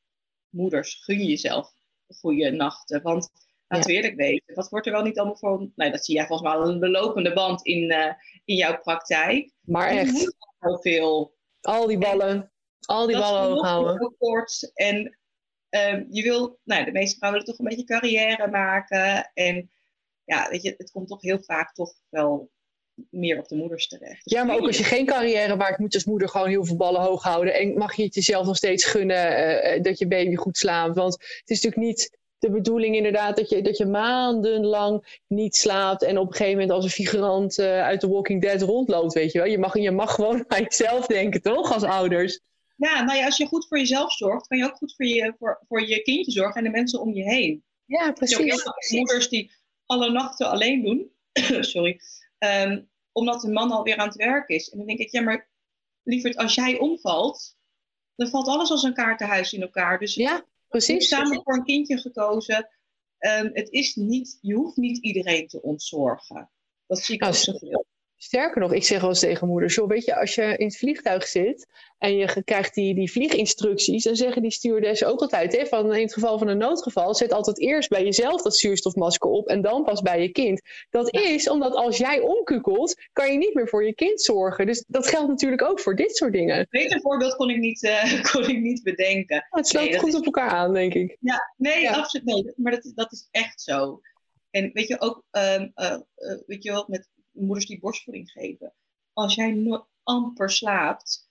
[0.49, 1.73] moeders, gun jezelf
[2.09, 3.03] goede nachten.
[3.03, 3.31] Want
[3.67, 5.71] laten we eerlijk weten, wat wordt er wel niet allemaal voor...
[5.75, 8.13] Nou, dat zie jij volgens mij al een belopende band in, uh,
[8.45, 9.53] in jouw praktijk.
[9.61, 10.37] Maar echt.
[10.59, 11.37] Heel veel.
[11.61, 12.53] Al die ballen.
[12.81, 14.15] Al die ballen houden.
[14.19, 14.71] Kort.
[14.75, 15.19] En
[15.71, 19.31] uh, je wil, nou, de meeste vrouwen willen toch een beetje carrière maken.
[19.35, 19.71] En
[20.25, 22.51] ja, weet je, het komt toch heel vaak toch wel
[23.11, 24.25] meer op de moeders terecht.
[24.25, 26.65] Dus ja, maar ook als je geen carrière maakt, moet je als moeder gewoon heel
[26.65, 27.55] veel ballen hoog houden.
[27.55, 30.97] En mag je het jezelf nog steeds gunnen uh, dat je baby goed slaapt.
[30.97, 36.03] Want het is natuurlijk niet de bedoeling inderdaad dat je, dat je maandenlang niet slaapt
[36.03, 39.33] en op een gegeven moment als een figurant uh, uit The Walking Dead rondloopt, weet
[39.33, 39.49] je wel.
[39.49, 42.41] Je mag, je mag gewoon aan jezelf denken, toch, als ouders?
[42.77, 45.35] Ja, nou ja, als je goed voor jezelf zorgt, kan je ook goed voor je,
[45.39, 47.65] voor, voor je kindje zorgen en de mensen om je heen.
[47.85, 48.67] Ja, precies.
[48.67, 49.51] Ook moeders die
[49.87, 51.11] alle nachten alleen doen.
[51.73, 52.01] Sorry.
[52.38, 54.68] Um, omdat de man alweer aan het werk is.
[54.68, 55.51] En dan denk ik, ja, maar
[56.03, 57.57] lieverd, als jij omvalt,
[58.14, 59.98] dan valt alles als een kaartenhuis in elkaar.
[59.98, 61.09] Dus ja, precies.
[61.09, 62.68] samen voor een kindje gekozen.
[63.18, 66.51] Um, het is niet, je hoeft niet iedereen te ontzorgen.
[66.87, 67.87] Dat zie ik nou, ook zoveel.
[68.21, 70.77] Sterker nog, ik zeg wel eens tegen moeders, zo weet je, als je in het
[70.77, 71.67] vliegtuig zit
[71.99, 76.03] en je krijgt die, die vlieginstructies, dan zeggen die stewardessen ook altijd, hè, van in
[76.03, 79.85] het geval van een noodgeval, zet altijd eerst bij jezelf dat zuurstofmasker op en dan
[79.85, 80.61] pas bij je kind.
[80.91, 84.67] Dat is omdat als jij omkukelt, kan je niet meer voor je kind zorgen.
[84.67, 86.67] Dus dat geldt natuurlijk ook voor dit soort dingen.
[86.71, 89.37] Beter voorbeeld kon ik niet, uh, kon ik niet bedenken.
[89.37, 91.17] Oh, het sluit goed op elkaar aan, denk ik.
[91.21, 92.53] Ja, nee, absoluut nee.
[92.57, 94.01] Maar dat, dat is echt zo.
[94.51, 97.09] En weet je ook, um, uh, uh, weet je wel, met
[97.40, 98.74] moeders die borstvoeding geven.
[99.12, 101.31] Als jij no amper slaapt,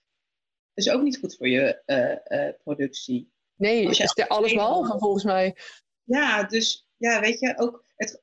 [0.74, 3.32] is ook niet goed voor je uh, uh, productie.
[3.56, 5.56] Nee, als is er alles behalve volgens mij.
[6.04, 8.22] Ja, dus ja, weet je, ook het,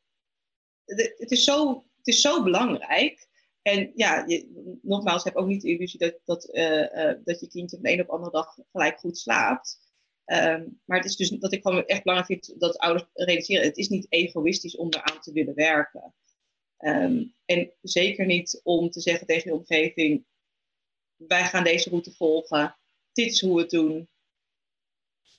[0.85, 3.27] het, is, zo, het is zo belangrijk.
[3.61, 7.75] En ja, je, nogmaals, heb ook niet de illusie dat, dat, uh, dat je kindje
[7.75, 9.83] van de een op de andere dag gelijk goed slaapt.
[10.25, 13.63] Ehm, maar het is dus dat ik gewoon echt belangrijk vind dat ouders realiseren.
[13.63, 16.13] Het is niet egoïstisch om eraan te willen werken.
[16.85, 20.25] Ehm, en zeker niet om te zeggen tegen je omgeving:
[21.15, 22.77] wij gaan deze route volgen.
[23.11, 24.09] Dit is hoe we het doen.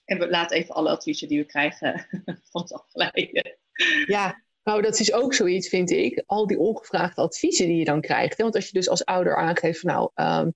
[0.05, 2.07] En we laten even alle adviezen die we krijgen
[2.51, 3.59] van afgeleiden.
[4.07, 6.23] Ja, nou, dat is ook zoiets, vind ik.
[6.27, 8.37] Al die ongevraagde adviezen die je dan krijgt.
[8.37, 10.55] Want als je dus als ouder aangeeft, van, nou, um,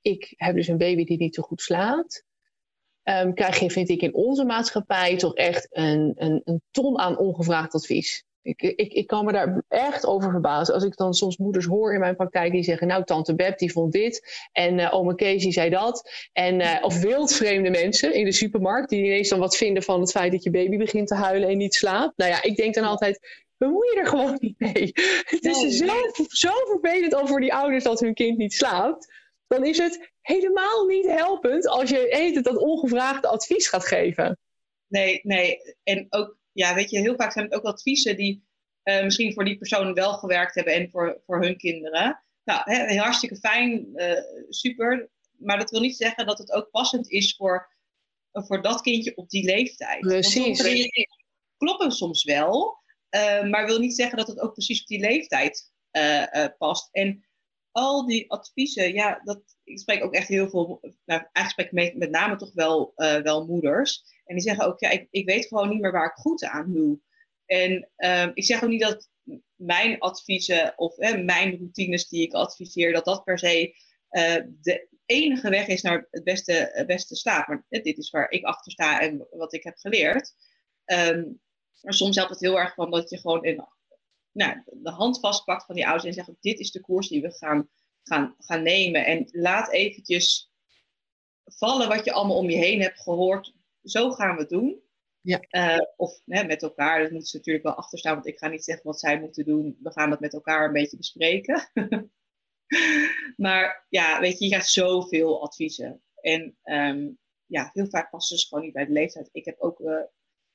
[0.00, 2.24] ik heb dus een baby die niet zo goed slaapt.
[3.02, 7.18] Um, krijg je, vind ik, in onze maatschappij toch echt een, een, een ton aan
[7.18, 8.24] ongevraagd advies.
[8.44, 10.74] Ik, ik, ik kan me daar echt over verbazen.
[10.74, 12.86] Als ik dan soms moeders hoor in mijn praktijk die zeggen...
[12.86, 16.10] nou, tante Beb die vond dit en uh, oma Kees die zei dat.
[16.32, 18.88] En, uh, of wildvreemde mensen in de supermarkt...
[18.88, 21.56] die ineens dan wat vinden van het feit dat je baby begint te huilen en
[21.56, 22.16] niet slaapt.
[22.16, 23.44] Nou ja, ik denk dan altijd...
[23.56, 24.92] bemoei je er gewoon niet mee.
[25.34, 25.94] Het is zo,
[26.28, 29.12] zo vervelend al voor die ouders dat hun kind niet slaapt.
[29.46, 34.38] Dan is het helemaal niet helpend als je eten dat ongevraagde advies gaat geven.
[34.88, 35.58] Nee, nee.
[35.82, 38.44] En ook ja, weet je, heel vaak zijn het ook adviezen die
[38.84, 42.22] uh, misschien voor die persoon wel gewerkt hebben en voor, voor hun kinderen.
[42.44, 45.10] Nou, hè, hartstikke fijn, uh, super.
[45.38, 47.68] Maar dat wil niet zeggen dat het ook passend is voor,
[48.32, 50.00] voor dat kindje op die leeftijd.
[50.00, 50.62] Precies.
[51.56, 55.72] kloppen soms wel, uh, maar wil niet zeggen dat het ook precies op die leeftijd
[56.58, 56.88] past.
[56.92, 57.24] En
[57.74, 61.98] al die adviezen, ja, dat, ik spreek ook echt heel veel, nou, eigenlijk spreek ik
[61.98, 64.04] met, name toch wel, wel moeders.
[64.24, 66.72] En die zeggen ook, ja, ik, ik weet gewoon niet meer waar ik goed aan
[66.72, 67.00] doe.
[67.46, 69.08] En um, ik zeg ook niet dat
[69.54, 73.76] mijn adviezen of mijn routines die ik adviseer, dat dat per se
[74.10, 77.46] uh, de enige weg is naar het beste, beste slaap.
[77.46, 80.32] Maar dit is waar ik achter sta en wat ik heb geleerd.
[80.84, 81.40] Um,
[81.80, 83.66] maar soms helpt het heel erg van dat je gewoon in,
[84.34, 87.32] nou, de hand vastpakt van die ouders en zegt, dit is de koers die we
[87.32, 87.68] gaan,
[88.02, 89.06] gaan, gaan nemen.
[89.06, 90.52] En laat eventjes
[91.44, 94.82] vallen wat je allemaal om je heen hebt gehoord zo gaan we het doen.
[95.20, 95.44] Ja.
[95.50, 98.64] Uh, of hè, met elkaar, dat moeten ze natuurlijk wel achterstaan, want ik ga niet
[98.64, 99.78] zeggen wat zij moeten doen.
[99.82, 101.70] We gaan dat met elkaar een beetje bespreken.
[103.36, 106.02] maar ja, weet je, je krijgt zoveel adviezen.
[106.14, 109.28] En um, ja, heel vaak passen ze gewoon niet bij de leeftijd.
[109.32, 110.02] Ik heb ook, uh,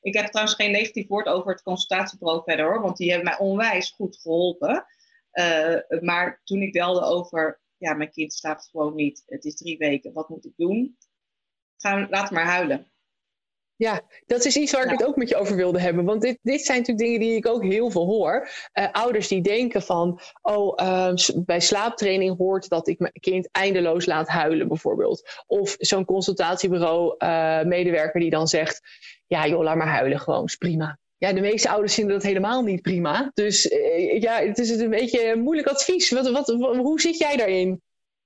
[0.01, 3.47] ik heb trouwens geen negatief woord over het consultatiebureau verder hoor, want die hebben mij
[3.47, 4.85] onwijs goed geholpen.
[5.33, 9.77] Uh, maar toen ik belde over, ja, mijn kind slaapt gewoon niet, het is drie
[9.77, 10.97] weken, wat moet ik doen?
[11.77, 12.91] Gaan, laat maar huilen.
[13.79, 16.05] Ja, dat is iets waar ik het ook met je over wilde hebben.
[16.05, 18.49] Want dit, dit zijn natuurlijk dingen die ik ook heel veel hoor.
[18.73, 21.13] Uh, ouders die denken van, oh, uh,
[21.45, 25.43] bij slaaptraining hoort dat ik mijn kind eindeloos laat huilen bijvoorbeeld.
[25.47, 28.81] Of zo'n consultatiebureau uh, medewerker die dan zegt,
[29.27, 30.99] ja joh, laat maar huilen gewoon, is prima.
[31.17, 33.31] Ja, de meeste ouders vinden dat helemaal niet prima.
[33.33, 33.63] Dus
[34.19, 36.09] ja, het is een beetje een moeilijk advies.
[36.09, 37.81] Wat, wat, wat, hoe zit jij daarin?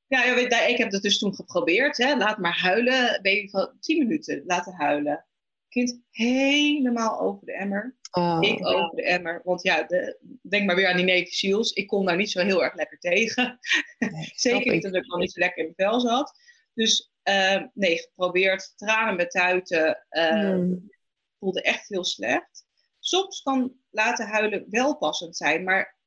[0.07, 0.23] Ja,
[0.67, 1.97] ik heb het dus toen geprobeerd.
[1.97, 2.15] Hè.
[2.17, 3.19] Laat maar huilen.
[3.21, 5.25] Baby van 10 minuten laten huilen
[5.73, 7.95] kind helemaal over de emmer.
[8.11, 8.37] Oh.
[8.41, 9.41] Ik over de emmer.
[9.43, 11.71] Want ja, de, denk maar weer aan die Navy Seals.
[11.71, 13.59] Ik kon daar niet zo heel erg lekker tegen.
[14.35, 16.33] Zeker niet omdat ik al niet zo lekker in mijn vel zat.
[16.73, 18.73] Dus uh, nee, geprobeerd.
[18.75, 20.05] Tranen met tuiten.
[20.09, 20.91] Uh, mm.
[21.39, 22.65] Voelde echt heel slecht.
[22.99, 25.97] Soms kan laten huilen wel passend zijn, maar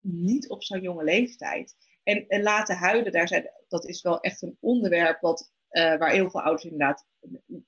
[0.00, 1.74] niet op zo'n jonge leeftijd.
[2.02, 6.10] En, en laten huilen, daar zijn, dat is wel echt een onderwerp wat uh, waar
[6.10, 7.06] heel veel ouders inderdaad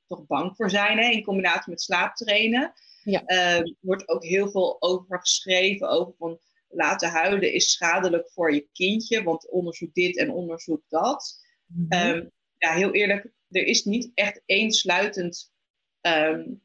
[0.06, 2.72] toch bang voor zijn, hè, in combinatie met slaaptrainen.
[3.02, 3.22] Ja.
[3.26, 6.38] Uh, wordt ook heel veel over geschreven, over van
[6.68, 11.44] laten huilen is schadelijk voor je kindje, want onderzoek dit en onderzoek dat.
[11.66, 12.08] Mm -hmm.
[12.08, 15.52] um, ja, heel eerlijk, er is niet echt eensluitend,
[16.00, 16.62] um,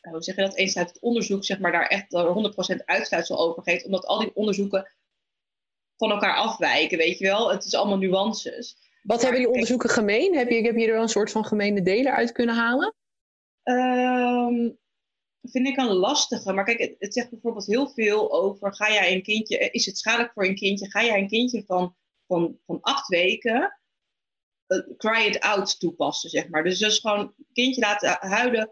[0.00, 2.06] hoe zeg je dat, eensluitend onderzoek, zeg maar, daar echt
[2.80, 4.92] 100% uitsluitsel over geeft, omdat al die onderzoeken
[5.96, 7.50] van elkaar afwijken, weet je wel.
[7.50, 8.76] Het is allemaal nuances.
[9.08, 10.36] Wat hebben die onderzoeken gemeen?
[10.36, 12.94] Heb je, heb je er wel een soort van gemene deler uit kunnen halen?
[13.62, 14.78] Um,
[15.42, 16.52] vind ik een lastige.
[16.52, 19.98] Maar kijk, het, het, zegt bijvoorbeeld heel veel over: ga jij een kindje, is het
[19.98, 20.90] schadelijk voor een kindje?
[20.90, 23.80] Ga jij een kindje van, van, van acht weken
[24.66, 26.64] uh, cry it out toepassen, zeg maar?
[26.64, 28.70] Dus dus gewoon een kindje laten huilen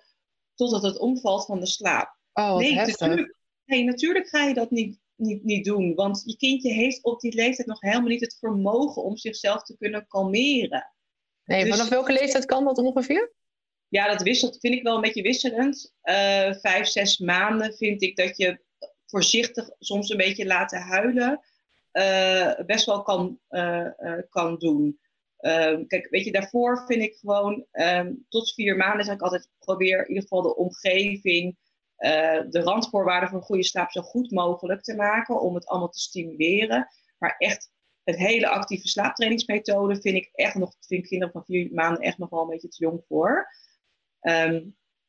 [0.54, 2.18] totdat het omvalt van de slaap.
[2.32, 5.94] Oh, nee, natuurlijk, nee, natuurlijk ga je dat niet niet, niet doen.
[5.94, 9.76] Want je kindje heeft op die leeftijd nog helemaal niet het vermogen om zichzelf te
[9.76, 10.92] kunnen kalmeren.
[11.44, 13.32] Nee, dus, vanaf welke leeftijd kan dat ongeveer?
[13.88, 15.94] Ja, dat wisselt, vind ik wel een beetje wisselend.
[16.02, 18.60] Uh, vijf, zes maanden vind ik dat je
[19.06, 21.40] voorzichtig soms een beetje laten huilen
[21.92, 23.88] uh, best wel kan, uh,
[24.30, 24.98] kan doen.
[25.36, 29.48] Ehm, kijk, weet je, daarvoor vind ik gewoon um, tot vier maanden zeg ik altijd
[29.58, 31.56] probeer in ieder geval de omgeving
[31.98, 35.88] uh, de randvoorwaarden voor een goede slaap zo goed mogelijk te maken om het allemaal
[35.88, 36.88] te stimuleren.
[37.18, 37.70] Maar echt
[38.04, 42.30] het hele actieve slaaptrainingsmethode vind ik echt nog, vind kinderen van vier maanden echt nog
[42.30, 43.48] wel een beetje te jong voor.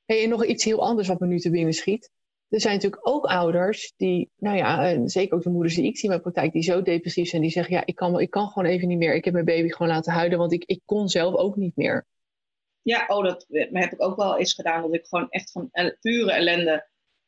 [0.06, 2.12] Hey, en nog iets heel anders wat me nu te binnen schiet.
[2.50, 6.04] Er zijn natuurlijk ook ouders die, nou ja, zeker ook de moeders die ik zie
[6.04, 8.70] in mijn praktijk, die zo depressief zijn, die zeggen, ja, ik kan, ik kan gewoon
[8.70, 9.16] even niet meer.
[9.16, 12.06] Ik heb mijn baby gewoon laten huilen, want ik, ik kon zelf ook niet meer.
[12.88, 16.32] Ja, oh, dat heb ik ook wel eens gedaan, dat ik gewoon echt van pure
[16.32, 16.88] ellende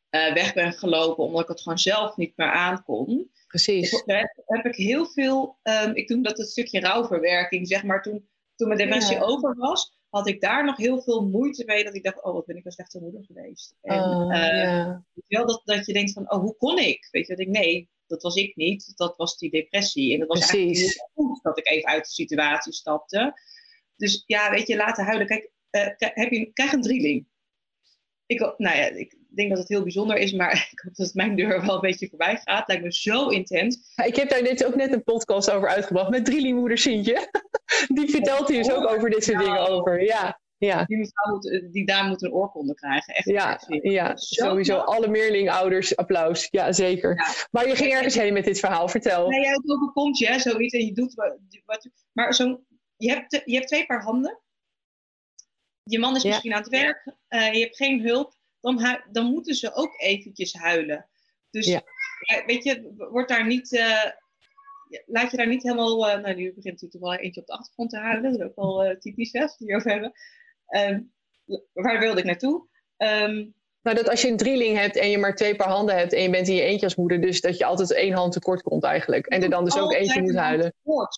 [0.09, 3.31] uh, weg ben gelopen, omdat ik het gewoon zelf niet meer aankon.
[3.47, 4.03] Precies.
[4.05, 8.29] Daar heb ik heel veel, um, ik doe dat het stukje rouwverwerking, zeg maar, toen,
[8.55, 11.83] toen mijn dementie over was, had ik daar nog heel veel moeite mee.
[11.83, 13.75] Dat ik dacht, oh, wat ben ik een slechte moeder geweest.
[13.81, 15.03] En oh, uh, ja.
[15.27, 17.07] wel dat, dat je denkt van, oh, hoe kon ik?
[17.11, 18.97] Weet je, dat ik, nee, dat was ik niet.
[18.97, 20.13] Dat was die depressie.
[20.13, 20.57] En dat was Precies.
[20.57, 23.33] eigenlijk heel goed dat ik even uit de situatie stapte.
[23.99, 25.27] Dus ja, weet je, laten huilen.
[25.27, 27.27] Kijk, uh, heb je, krijg een drieling.
[28.25, 31.35] Ik, nou ja, ik denk dat het heel bijzonder is, maar ik hoop dat mijn
[31.35, 32.67] deur wel een beetje voorbij gaat.
[32.67, 33.93] Lijkt me zo intens.
[34.05, 37.27] ik heb daar net ook net een podcast over uitgebracht met drielingmoeder Sintje.
[37.95, 40.03] Die vertelt hier dus ook over dit soort dingen over.
[40.03, 40.83] Ja, ja.
[40.85, 43.13] Die, moet, die dame moet een oorkonde krijgen.
[43.13, 44.77] Echt ja, ja sowieso.
[44.77, 46.47] Alle meerlingouders applaus.
[46.51, 47.23] Ja, zeker.
[47.51, 48.87] Maar je ging ergens heen met dit verhaal.
[48.87, 49.29] Vertel.
[49.29, 50.73] Nee, het overkomt je, zoiets.
[50.73, 51.37] En je doet wat...
[51.65, 52.61] wat maar zo,
[52.99, 54.39] je, hebt, je hebt twee paar handen.
[55.83, 57.15] Je man is misschien aan het werk.
[57.29, 61.09] Uh, je hebt geen hulp dan, dan moeten ze ook eventjes huilen.
[61.49, 61.83] Dus ja.
[62.45, 64.05] weet je, wordt daar niet, uh,
[65.05, 67.89] laat je daar niet helemaal, uh, nou nu begint natuurlijk wel eentje op de achtergrond
[67.89, 69.43] te huilen, dat is ook wel typisch hè,
[69.75, 70.13] over hebben.
[70.67, 71.13] Um,
[71.73, 72.67] waar wilde ik naartoe?
[72.97, 76.13] Um, nou, dat als je een drieling hebt en je maar twee paar handen hebt
[76.13, 78.61] en je bent in je eentje als moeder, dus dat je altijd één hand tekort
[78.61, 79.27] komt eigenlijk.
[79.27, 80.73] En er dan dus ook eentje moet huilen.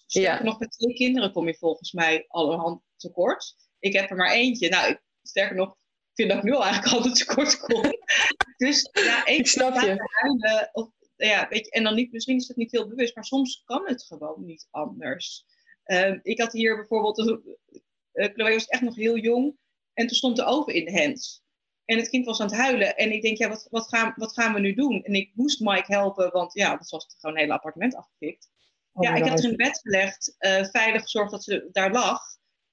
[0.05, 0.43] Ja.
[0.43, 3.55] Nog met twee kinderen kom je volgens mij alle hand tekort.
[3.79, 4.69] Ik heb er maar eentje.
[4.69, 5.75] Nou, sterker nog,
[6.13, 7.81] vind dat ik nu al eigenlijk altijd tekort kom.
[8.57, 9.95] dus ja, even snap je.
[9.97, 13.25] Huilen, of, ja, weet je, en dan niet, misschien is het niet heel bewust, maar
[13.25, 15.45] soms kan het gewoon niet anders.
[15.85, 19.57] Uh, ik had hier bijvoorbeeld, uh, Chloe was echt nog heel jong
[19.93, 21.43] en toen stond de oven in de hand.
[21.91, 22.95] En het kind was aan het huilen.
[22.95, 25.03] En ik denk, ja, wat, wat, gaan, wat gaan we nu doen?
[25.03, 28.49] En ik moest Mike helpen, want ja, dat was gewoon een hele appartement afgepikt.
[28.91, 32.21] Oh, ja, ik heb haar in bed gelegd, uh, veilig gezorgd dat ze daar lag.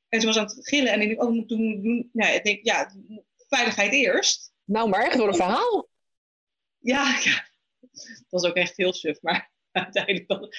[0.08, 0.92] En ze was aan het gillen.
[0.92, 2.10] En ik denk, oh, moet doen, doen.
[2.12, 2.92] Nou, ik denk, ja,
[3.48, 4.52] veiligheid eerst.
[4.64, 5.88] Nou, maar echt door een verhaal.
[6.78, 7.48] Ja, ja,
[7.80, 10.52] dat was ook echt heel suf, maar uiteindelijk dan.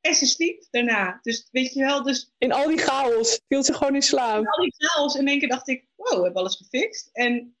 [0.00, 1.18] En ze sliep daarna.
[1.22, 2.32] Dus weet je wel, dus...
[2.38, 4.40] In al die chaos viel ze gewoon in slaap.
[4.40, 5.14] In al die chaos.
[5.14, 7.08] En in één keer dacht ik, wow, we hebben alles gefixt.
[7.12, 7.56] En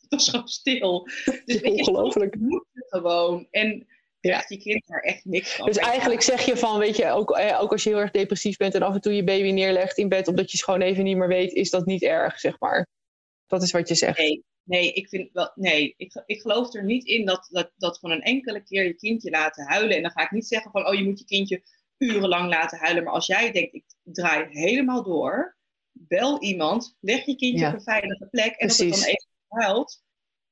[0.00, 1.08] het was gewoon stil.
[1.44, 2.34] Dus Ongelooflijk.
[2.34, 3.46] Je, gewoon.
[3.50, 3.86] En
[4.20, 4.44] ja.
[4.48, 5.66] je kind daar echt niks van.
[5.66, 8.56] Dus eigenlijk zeg je van, weet je, ook, eh, ook als je heel erg depressief
[8.56, 11.04] bent en af en toe je baby neerlegt in bed omdat je het gewoon even
[11.04, 12.86] niet meer weet, is dat niet erg, zeg maar.
[13.46, 14.18] Dat is wat je zegt.
[14.18, 17.98] Nee, nee ik, vind wel, nee ik, ik geloof er niet in dat, dat, dat
[17.98, 19.96] van een enkele keer je kindje laten huilen.
[19.96, 21.62] En dan ga ik niet zeggen van, oh, je moet je kindje
[21.98, 23.04] urenlang laten huilen.
[23.04, 25.56] Maar als jij denkt, ik draai helemaal door,
[25.92, 28.54] bel iemand, leg je kindje op een veilige plek.
[28.54, 30.02] En als het dan even huilt,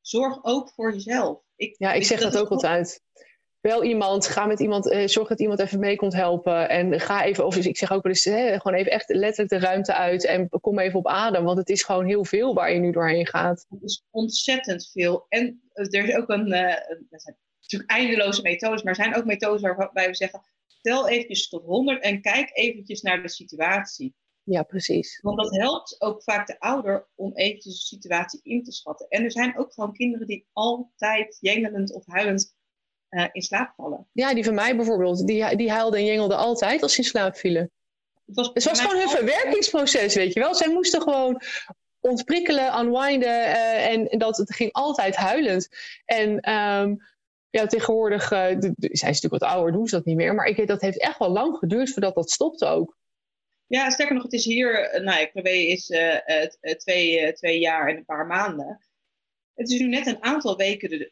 [0.00, 1.42] zorg ook voor jezelf.
[1.56, 3.02] Ik, ja, ik zeg dat, dat ook altijd
[3.60, 6.68] wel iemand, ga met iemand, uh, zorg dat iemand even mee komt helpen.
[6.68, 9.66] En ga even, of ik zeg ook wel eens, hè, gewoon even echt letterlijk de
[9.66, 11.44] ruimte uit en kom even op adem.
[11.44, 13.66] Want het is gewoon heel veel waar je nu doorheen gaat.
[13.68, 15.26] Het is ontzettend veel.
[15.28, 19.24] En er is ook een, uh, er zijn natuurlijk eindeloze methodes, maar er zijn ook
[19.24, 20.40] methodes waarbij we zeggen,
[20.80, 24.14] tel eventjes tot 100 en kijk eventjes naar de situatie.
[24.42, 25.20] Ja, precies.
[25.22, 29.08] Want dat helpt ook vaak de ouder om eventjes de situatie in te schatten.
[29.08, 32.56] En er zijn ook gewoon kinderen die altijd jengelend of huilend
[33.10, 34.06] uh, in slaap vallen.
[34.12, 37.36] Ja, die van mij bijvoorbeeld, die, die huilden en jengelden altijd als ze in slaap
[37.36, 37.70] vielen.
[38.26, 40.54] Het was, het was gewoon hun verwerkingsproces, weet je wel.
[40.54, 41.42] Zij moesten gewoon
[42.00, 45.68] ontprikkelen, unwinden uh, en, en, dat het ging altijd huilend.
[46.04, 47.06] En um,
[47.50, 50.34] ja, tegenwoordig uh, zijn ze natuurlijk wat ouder, doen ze dat niet meer.
[50.34, 52.96] Maar ik, dat heeft echt wel lang geduurd voordat dat stopte ook.
[53.66, 58.04] Ja, sterker nog, het is hier, nou, KW is uh, twee, twee jaar en een
[58.04, 58.80] paar maanden.
[59.58, 61.10] Het is nu net een aantal weken de,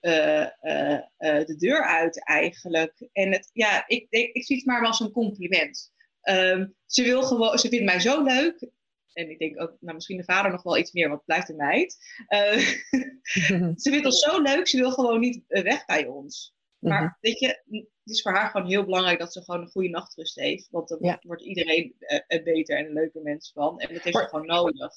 [0.62, 3.08] uh, uh, de deur uit eigenlijk.
[3.12, 5.92] En het, ja, ik, ik, ik zie het maar wel als een compliment.
[6.22, 8.68] Um, ze, wil gewoon, ze vindt mij zo leuk.
[9.12, 11.48] En ik denk ook, nou, misschien de vader nog wel iets meer, want het blijft
[11.48, 11.96] een meid.
[13.82, 16.54] Ze vindt ons zo leuk, ze wil gewoon niet weg bij ons.
[16.78, 17.16] Maar mm -hmm.
[17.20, 20.36] weet je, het is voor haar gewoon heel belangrijk dat ze gewoon een goede nachtrust
[20.36, 20.68] heeft.
[20.70, 21.18] Want dan ja.
[21.20, 21.94] wordt iedereen
[22.26, 23.80] er beter en een leuke mens van.
[23.80, 24.92] En dat heeft ze gewoon nodig.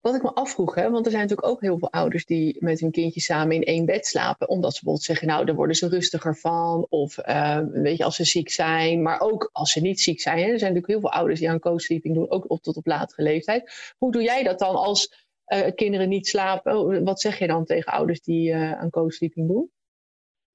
[0.00, 2.80] Wat ik me afvroeg, hè, want er zijn natuurlijk ook heel veel ouders die met
[2.80, 4.48] hun kindje samen in één bed slapen.
[4.48, 6.86] Omdat ze bijvoorbeeld zeggen, nou, daar worden ze rustiger van.
[6.88, 9.02] Of uh, weet je, als ze ziek zijn.
[9.02, 10.36] Maar ook als ze niet ziek zijn.
[10.36, 10.42] Hè.
[10.42, 13.22] Er zijn natuurlijk heel veel ouders die aan co-sleeping doen, ook op, tot op latere
[13.22, 13.94] leeftijd.
[13.98, 17.04] Hoe doe jij dat dan als uh, kinderen niet slapen?
[17.04, 19.70] Wat zeg je dan tegen ouders die uh, aan co-sleeping doen?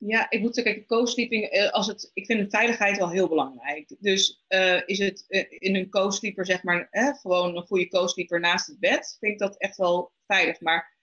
[0.06, 3.96] Ja, ik moet zeggen, co-sleeping, eh, als het, ik vind veiligheid wel heel belangrijk.
[4.00, 8.40] Dus uh, is het uh, in een co-sleeper, zeg maar, eh, gewoon een goede co-sleeper
[8.40, 10.60] naast het bed, vind ik dat echt wel veilig.
[10.60, 10.98] Maar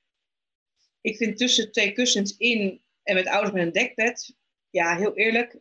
[1.01, 4.37] ik vind tussen twee kussens in en met ouders met een dekbed,
[4.71, 5.59] ja, heel eerlijk,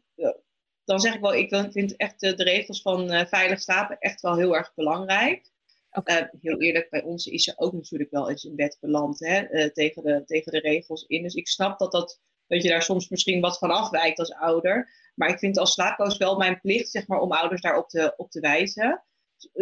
[0.84, 4.38] dan zeg ik wel, ik vind echt de, de regels van veilig slapen echt wel
[4.38, 5.52] heel erg belangrijk.
[5.92, 6.30] Okay.
[6.42, 10.04] heel eerlijk, bij ons is ze ook natuurlijk wel eens in bed beland hè, tegen,
[10.04, 11.24] de, tegen de regels in.
[11.24, 12.20] Dus ik snap dat dat
[12.50, 14.90] dat je daar soms misschien wat van afwijkt als ouder.
[15.16, 18.32] Maar ik vind als slaapcoach wel mijn plicht zeg maar, om ouders daarop te, op
[18.32, 19.04] te wijzen.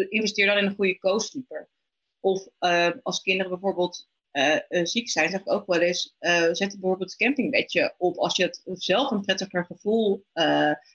[0.10, 1.70] investeer dan in een goede co-sleeper.
[2.20, 6.16] Of uh, als kinderen bijvoorbeeld uh, uh, ziek zijn, zeg ik ook wel eens,
[6.52, 8.18] zet bijvoorbeeld een campingbedje op.
[8.18, 10.26] Als je het zelf een prettiger gevoel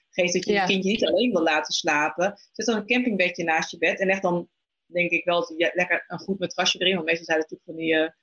[0.09, 0.61] geeft dat je ja.
[0.61, 2.39] je kindje niet alleen wil laten slapen.
[2.51, 4.49] Zet dan een campingbedje naast je bed en leg dan,
[4.85, 6.93] denk ik wel, lekker een goed matrasje erin.
[6.93, 8.13] Want meestal zijn het natuurlijk van die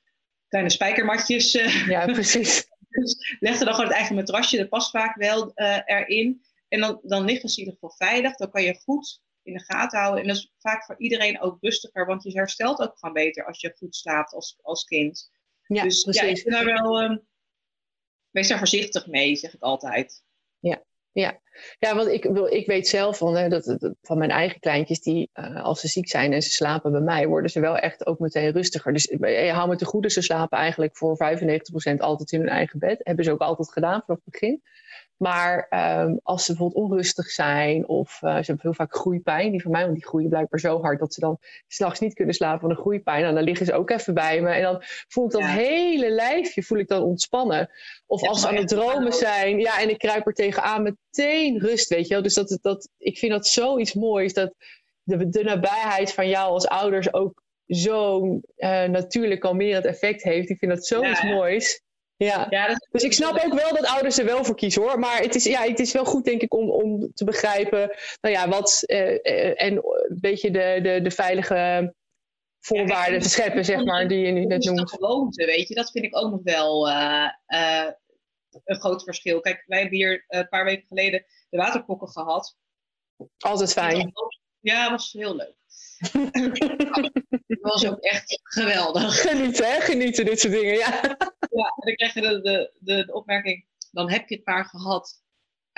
[0.49, 1.53] kleine spijkermatjes.
[1.87, 2.69] ja, precies.
[2.91, 6.43] Dus leg er dan gewoon het eigen matrasje, dat past vaak wel uh, erin.
[6.69, 8.37] En dan, dan ligt het in ieder geval veilig.
[8.37, 10.23] Dan kan je goed in de gaten houden.
[10.23, 13.61] En dat is vaak voor iedereen ook rustiger, want je herstelt ook gewoon beter als
[13.61, 15.31] je goed slaapt als, als kind.
[15.67, 16.23] Ja, dus precies.
[16.23, 17.03] ja, ik ben daar wel.
[17.03, 17.29] Um,
[18.31, 20.23] wees daar voorzichtig mee, zeg ik altijd.
[21.13, 21.41] Ja,
[21.79, 21.95] ja.
[21.95, 25.81] want ik, ik weet zelf van, hè, dat, van mijn eigen kleintjes, die uh, als
[25.81, 28.93] ze ziek zijn en ze slapen bij mij, worden ze wel echt ook meteen rustiger.
[28.93, 31.19] Dus je hou me te goede, ze slapen eigenlijk voor
[31.95, 33.01] 95% altijd in hun eigen bed.
[33.03, 34.63] Hebben ze ook altijd gedaan vanaf het begin.
[35.21, 35.67] Maar
[36.01, 39.71] um, als ze bijvoorbeeld onrustig zijn of uh, ze hebben heel vaak groeipijn, die van
[39.71, 42.71] mij, want die groeien blijkbaar zo hard dat ze dan s'nachts niet kunnen slapen van
[42.71, 43.17] een groeipijn.
[43.17, 46.11] En nou, dan liggen ze ook even bij me en dan voel ik dat hele
[46.11, 47.71] lijfje voel ik dan ontspannen.
[48.07, 51.89] Of als ze aan het dromen zijn, ja, en ik kruip er tegenaan, meteen rust,
[51.89, 52.23] weet je wel.
[52.23, 54.55] Dus dat, dat, ik vind dat zoiets moois, dat
[55.03, 60.51] de, de nabijheid van jou als ouders ook zo'n uh, natuurlijk kalmerend effect heeft.
[60.51, 61.35] Ik vind dat zoiets ja.
[61.35, 61.83] moois.
[62.25, 64.99] Ja, ja dus ik snap ook wel dat ouders er wel voor kiezen hoor.
[64.99, 68.35] Maar het is, ja, het is wel goed denk ik om, om te begrijpen nou
[68.35, 71.95] ja, wat uh, uh, en een beetje de, de, de veilige
[72.61, 74.91] voorwaarden ja, te scheppen, zeg maar, die je net noemt.
[74.91, 77.31] gewoonte, weet je, dat vind ik ook nog wel uh,
[78.65, 79.41] een groot verschil.
[79.41, 82.57] Kijk, wij hebben hier een paar weken geleden de waterpokken gehad.
[83.39, 84.13] Altijd fijn.
[84.61, 85.60] Ja, was heel leuk.
[87.47, 89.21] dat was ook echt geweldig.
[89.21, 89.81] Genieten, hè?
[89.81, 90.91] Genieten, dit soort dingen, ja.
[91.51, 94.65] ja, en dan krijg je de, de, de, de opmerking, dan heb je het paar
[94.65, 95.23] gehad.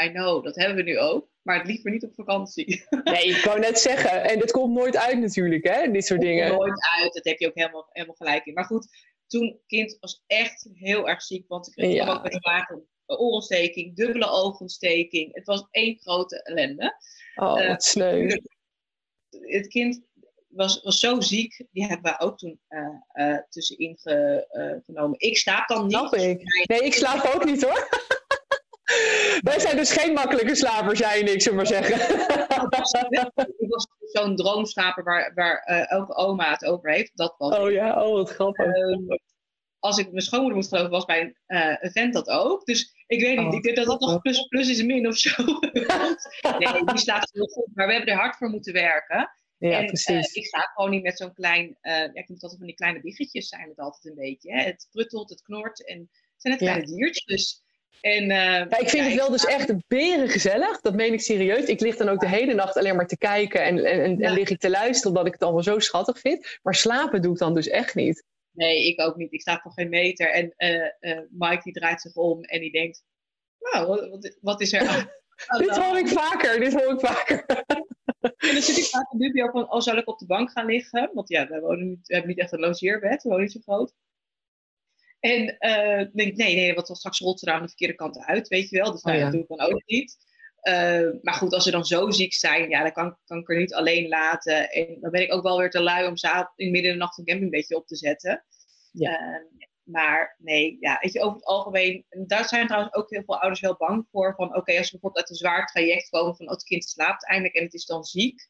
[0.02, 1.30] I know, dat hebben we nu ook.
[1.42, 2.84] Maar het liever niet op vakantie.
[3.04, 4.24] Nee, ik wou net zeggen.
[4.24, 5.90] En het komt nooit uit natuurlijk, hè?
[5.90, 6.44] Dit soort dingen.
[6.44, 7.12] Het komt nooit uit.
[7.12, 8.54] Dat heb je ook helemaal, helemaal gelijk in.
[8.54, 8.88] Maar goed,
[9.26, 11.48] toen kind was echt heel erg ziek.
[11.48, 12.12] Want ik kreeg ja.
[12.12, 15.34] ook met een oorontsteking, dubbele oogontsteking.
[15.34, 16.94] Het was één grote ellende.
[17.34, 18.40] Oh, wat uh, sneu.
[19.30, 20.02] Het kind
[20.54, 25.20] was, was zo ziek, die hebben we ook toen uh, uh, tussenin ge, uh, genomen.
[25.20, 25.96] Ik slaap dan niet.
[25.96, 26.66] Snap ik.
[26.66, 27.88] Nee, ik slaap ook niet hoor.
[29.40, 31.94] Wij zijn dus geen makkelijke slapers, jij en ik, zullen maar zeggen.
[33.58, 37.10] ik was zo'n droomslaper waar, waar elke oma het over heeft.
[37.14, 38.66] Dat was oh ja, oh wat grappig.
[38.66, 39.18] Ehm,
[39.78, 41.36] als ik mijn schoonmoeder moet geloven, was bij een,
[41.80, 42.64] een vent dat ook.
[42.64, 45.16] Dus ik weet niet, oh, ik denk dat dat nog plus, plus is min of
[45.16, 45.42] zo.
[46.58, 47.68] nee, die slaapt heel goed.
[47.74, 49.30] Maar we hebben er hard voor moeten werken.
[49.70, 50.36] Ja, en, precies.
[50.36, 52.76] Uh, ik sta gewoon niet met zo'n klein, uh, ja, ik moet altijd van die
[52.76, 54.52] kleine biggetjes zijn het altijd een beetje.
[54.52, 54.62] Hè?
[54.62, 56.96] Het pruttelt, het knort en het zijn het kleine ja.
[56.96, 57.62] diertjes.
[58.00, 60.80] En, uh, ja, ik vind het wel dus echt beren gezellig.
[60.80, 61.64] Dat meen ik serieus.
[61.64, 64.32] Ik lig dan ook de hele nacht alleen maar te kijken en, en, en, en
[64.32, 66.58] lig ik te luisteren omdat ik het allemaal zo schattig vind.
[66.62, 68.24] Maar slapen doe ik dan dus echt niet.
[68.52, 69.32] Nee, ik ook niet.
[69.32, 70.30] Ik sta voor geen meter.
[70.30, 70.54] En
[71.30, 73.02] Mike die draait zich om en die denkt,
[73.58, 75.10] nou, wat, wat is er aan?
[75.58, 77.44] dit hoor ik vaker, dit hoor ik vaker.
[78.48, 80.66] En dan zit ik vaak in dubio van, oh, zal ik op de bank gaan
[80.66, 81.10] liggen?
[81.14, 83.60] Want ja, we, wonen niet, we hebben niet echt een logeerbed, we wonen niet zo
[83.60, 83.94] groot.
[85.20, 88.48] En uh, denk nee, nee, wat straks rolt ze daar aan de verkeerde kant uit,
[88.48, 88.92] weet je wel.
[88.92, 89.30] Dus nou, oh, ja.
[89.30, 90.16] dat doe ik dan ook niet.
[90.62, 93.56] Uh, maar goed, als ze dan zo ziek zijn, ja, dan kan, kan ik er
[93.56, 94.70] niet alleen laten.
[94.70, 96.14] En dan ben ik ook wel weer te lui om
[96.56, 98.44] in midden in de nacht een campingbedje op te zetten.
[98.92, 99.20] Ja.
[99.20, 103.40] Uh, maar nee, ja, weet je, over het algemeen, daar zijn trouwens ook heel veel
[103.40, 104.34] ouders wel bang voor.
[104.34, 107.26] Van oké, als ze bijvoorbeeld uit een zwaar traject komen van oh, het kind slaapt
[107.26, 108.48] eindelijk en het is dan ziek.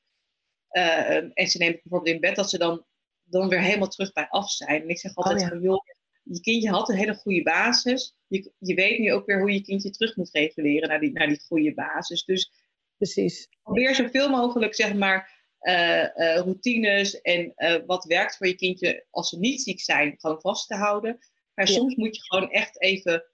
[0.70, 2.86] Uh, en ze nemen het bijvoorbeeld in bed, dat ze dan,
[3.22, 4.82] dan weer helemaal terug bij af zijn.
[4.82, 5.48] En ik zeg altijd oh, ja.
[5.48, 5.84] van joh,
[6.22, 8.16] je kindje had een hele goede basis.
[8.26, 11.28] Je, je weet nu ook weer hoe je kindje terug moet reguleren naar die, naar
[11.28, 12.24] die goede basis.
[12.24, 12.52] Dus
[12.96, 13.48] Precies.
[13.62, 19.06] probeer zoveel mogelijk, zeg maar, uh, uh, routines en uh, wat werkt voor je kindje
[19.10, 21.18] als ze niet ziek zijn, gewoon vast te houden.
[21.54, 21.72] Maar ja.
[21.72, 23.26] soms moet je gewoon echt even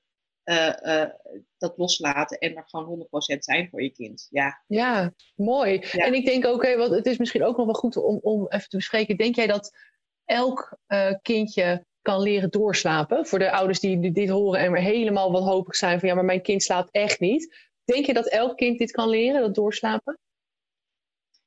[1.59, 4.27] dat loslaten en er gewoon 100% zijn voor je kind.
[4.31, 5.87] Ja, ja mooi.
[5.93, 6.05] Ja.
[6.05, 8.47] En ik denk ook, okay, want het is misschien ook nog wel goed om, om
[8.49, 9.17] even te bespreken.
[9.17, 9.77] Denk jij dat
[10.25, 10.79] elk
[11.23, 13.27] kindje kan leren doorslapen?
[13.27, 16.43] Voor de ouders die dit horen en weer helemaal wanhopig zijn van ja, maar mijn
[16.43, 17.57] kind slaapt echt niet.
[17.85, 20.19] Denk je dat elk kind dit kan leren, dat doorslapen?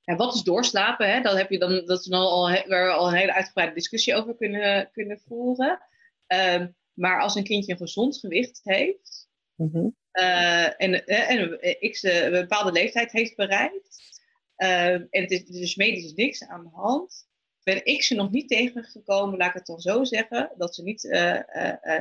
[0.01, 1.11] Ja, wat is doorslapen?
[1.11, 1.21] Hè?
[1.21, 4.35] Dat, heb je dan, dat is dan al, waar al een hele uitgebreide discussie over
[4.35, 5.79] kunnen, kunnen voeren.
[6.31, 9.87] Ehm, maar als een kindje een gezond gewicht heeft mhm.
[10.11, 14.21] eh, en, uh, en een bepaalde leeftijd heeft bereikt,
[14.55, 17.27] ehm, en het is dus medisch niks aan de hand,
[17.63, 21.09] ben ik ze nog niet tegengekomen, laat ik het dan zo zeggen, dat ze niet
[21.09, 21.39] eh,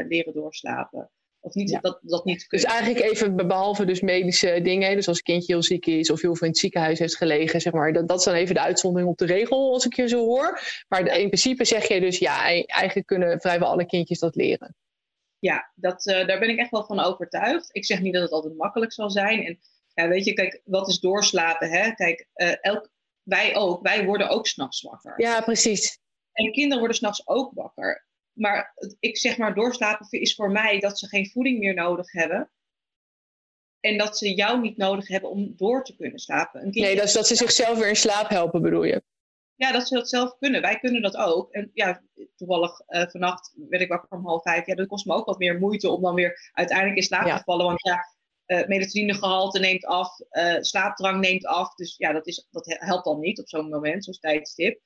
[0.09, 1.11] leren doorslapen.
[1.43, 5.23] Of niet, dat, dat niet Dus eigenlijk even behalve dus medische dingen, dus als een
[5.23, 8.09] kindje heel ziek is of heel veel in het ziekenhuis heeft gelegen, zeg maar, dat,
[8.09, 10.61] dat is dan even de uitzondering op de regel als ik je zo hoor.
[10.89, 14.77] Maar in principe zeg je dus ja, eigenlijk kunnen vrijwel alle kindjes dat leren.
[15.39, 17.69] Ja, dat, uh, daar ben ik echt wel van overtuigd.
[17.73, 19.45] Ik zeg niet dat het altijd makkelijk zal zijn.
[19.45, 19.59] En
[19.95, 21.71] ja, weet je, kijk, wat is doorslapen?
[21.71, 21.93] Hè?
[21.93, 22.91] Kijk, uh, elk,
[23.23, 25.15] wij ook, wij worden ook s'nachts wakker.
[25.17, 25.99] Ja, precies.
[26.33, 28.09] En kinderen worden s'nachts ook wakker.
[28.41, 32.51] Maar ik zeg maar, doorslapen is voor mij dat ze geen voeding meer nodig hebben.
[33.81, 36.63] En dat ze jou niet nodig hebben om door te kunnen slapen.
[36.63, 39.03] Een nee, dat is dat ze zichzelf weer in slaap helpen, bedoel je?
[39.55, 40.61] Ja, dat ze dat zelf kunnen.
[40.61, 41.53] Wij kunnen dat ook.
[41.53, 42.03] En ja,
[42.37, 44.67] toevallig uh, vannacht werd ik wakker om half vijf.
[44.67, 47.43] Ja, dat kost me ook wat meer moeite om dan weer uiteindelijk in slaap te
[47.45, 47.67] vallen.
[47.67, 47.99] Want ja,
[48.47, 51.75] uh, melatoninegehalte neemt af, uh, slaapdrang neemt af.
[51.75, 54.81] Dus ja, dat, is, dat helpt dan niet op zo'n moment, zo'n tijdstip.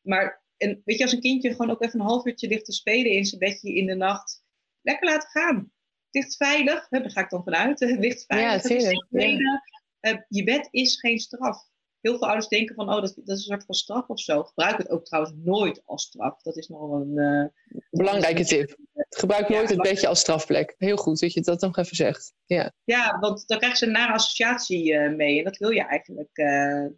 [0.00, 2.72] Maar en weet je, als een kindje gewoon ook even een half uurtje ligt te
[2.72, 4.42] spelen in zijn bedje in de nacht,
[4.82, 5.72] lekker laten gaan.
[6.10, 7.80] Ligt veilig, daar ga ik dan vanuit.
[7.80, 8.70] Ligt veilig.
[9.08, 9.62] Ja,
[10.00, 11.70] uh, je bed is geen straf.
[12.00, 14.42] Heel veel ouders denken van, oh, dat, dat is een soort van straf of zo.
[14.42, 16.42] Gebruik het ook trouwens nooit als straf.
[16.42, 17.12] Dat is nog een...
[17.16, 17.44] Uh,
[17.90, 18.76] Belangrijke tip.
[19.08, 20.74] Gebruik nooit het bedje als strafplek.
[20.78, 22.32] Heel goed dat je dat nog even zegt.
[22.46, 25.38] Ja, ja want dan krijg je een nare associatie uh, mee.
[25.38, 26.40] En dat wil je eigenlijk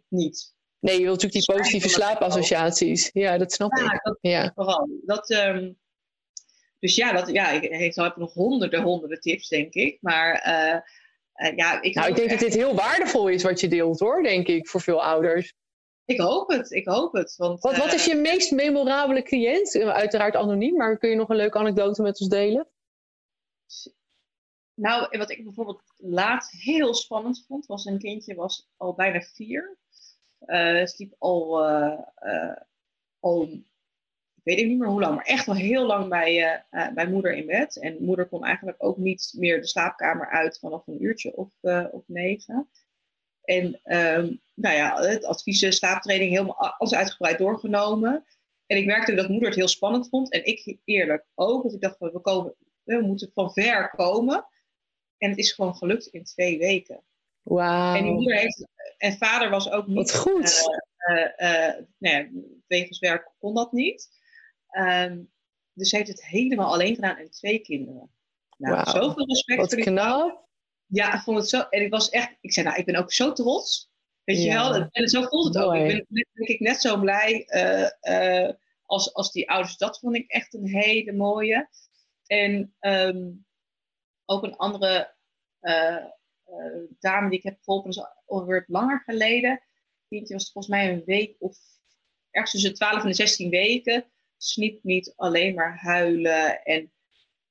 [0.07, 0.54] niet.
[0.79, 3.09] Nee, je wilt natuurlijk die positieve slaapassociaties.
[3.13, 3.99] Ja, dat snap ik.
[4.03, 4.89] Dat, ja, vooral.
[5.05, 5.77] Dat, um,
[6.79, 9.97] dus ja, dat, ja, ik, ik heb nog honderden, honderden tips, denk ik.
[10.01, 11.95] Maar uh, uh, ja, ik...
[11.95, 14.81] Nou, ik denk dat dit heel waardevol is wat je deelt, hoor, denk ik, voor
[14.81, 15.53] veel ouders.
[16.05, 17.35] Ik hoop het, ik hoop het.
[17.35, 19.75] Want, wat, wat is je meest memorabele cliënt?
[19.75, 22.67] Uiteraard anoniem, maar kun je nog een leuke anekdote met ons delen?
[24.73, 29.77] Nou, wat ik bijvoorbeeld laatst heel spannend vond, was een kindje was al bijna vier.
[30.45, 32.55] Uh, sliep al, uh, uh,
[33.19, 33.43] al,
[34.35, 36.63] ik weet niet meer hoe lang, maar echt al heel lang bij,
[36.93, 37.77] bij moeder in bed.
[37.77, 41.53] En moeder kon eigenlijk ook niet meer de slaapkamer uit vanaf een uurtje of,
[42.05, 42.69] negen.
[43.41, 48.25] En um, nou ja, het advies slaaptraining helemaal alles uitgebreid doorgenomen.
[48.65, 50.31] En ik merkte dat moeder het heel spannend vond.
[50.31, 51.61] En ik eerlijk ook.
[51.61, 54.45] Want ik dacht, we, komen, we moeten van ver komen.
[55.17, 57.03] En het is gewoon gelukt in twee weken.
[57.45, 58.67] En die moeder heeft
[58.97, 59.95] en vader was ook niet.
[59.95, 60.63] Wat goed.
[61.09, 62.25] Uh, uh,
[62.67, 64.09] wegens werk kon dat niet.
[64.77, 65.31] Um,
[65.73, 68.09] dus ze heeft het helemaal alleen gedaan en twee kinderen.
[68.57, 68.87] Nou, wow.
[68.87, 70.47] zoveel respect Wat voor die knap.
[70.85, 71.61] Ja, ik vond het zo.
[71.61, 72.37] En ik was echt.
[72.41, 73.91] Ik zei, nou, ik ben ook zo trots.
[74.23, 74.89] Weet je wel?
[74.91, 75.73] En zo voelt het ook.
[75.73, 77.47] Ik ben denk ik net zo blij
[78.01, 78.49] uh,
[78.85, 79.77] als, als die ouders.
[79.77, 81.69] Dat vond ik echt een hele mooie.
[82.25, 83.45] En um,
[84.25, 85.13] ook een andere
[85.61, 86.05] uh,
[86.99, 89.61] dame die ik heb geholpen, is alweer langer geleden.
[90.07, 91.57] Kindje was volgens mij een week of
[92.31, 94.05] ergens tussen 12 en 16 weken.
[94.37, 96.63] Sliep niet alleen maar huilen.
[96.63, 96.91] En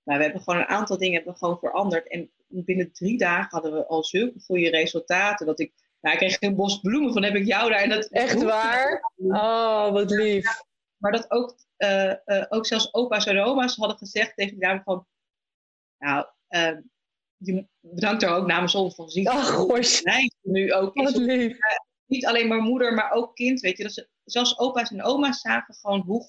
[0.05, 2.09] nou, we hebben gewoon een aantal dingen hebben gewoon veranderd.
[2.09, 5.47] En binnen drie dagen hadden we al zulke goede resultaten.
[5.47, 7.80] Dat ik, nou, ik kreeg een bos bloemen van heb ik jou daar.
[7.80, 9.12] En dat, Echt waar?
[9.16, 10.62] Oh, wat lief.
[10.97, 15.07] maar dat ook, uh, uh, ook zelfs opa's en oma's hadden gezegd tegen dame van...
[15.99, 16.78] Nou, uh,
[17.80, 19.28] bedankt er ook namens ons van zien.
[19.28, 20.01] Ach, gosh.
[20.42, 21.59] Nu ook Wat lief.
[22.07, 23.61] niet alleen maar moeder, maar ook kind.
[23.61, 26.24] Weet je, dat ze, zelfs opa's en oma's zagen gewoon hoe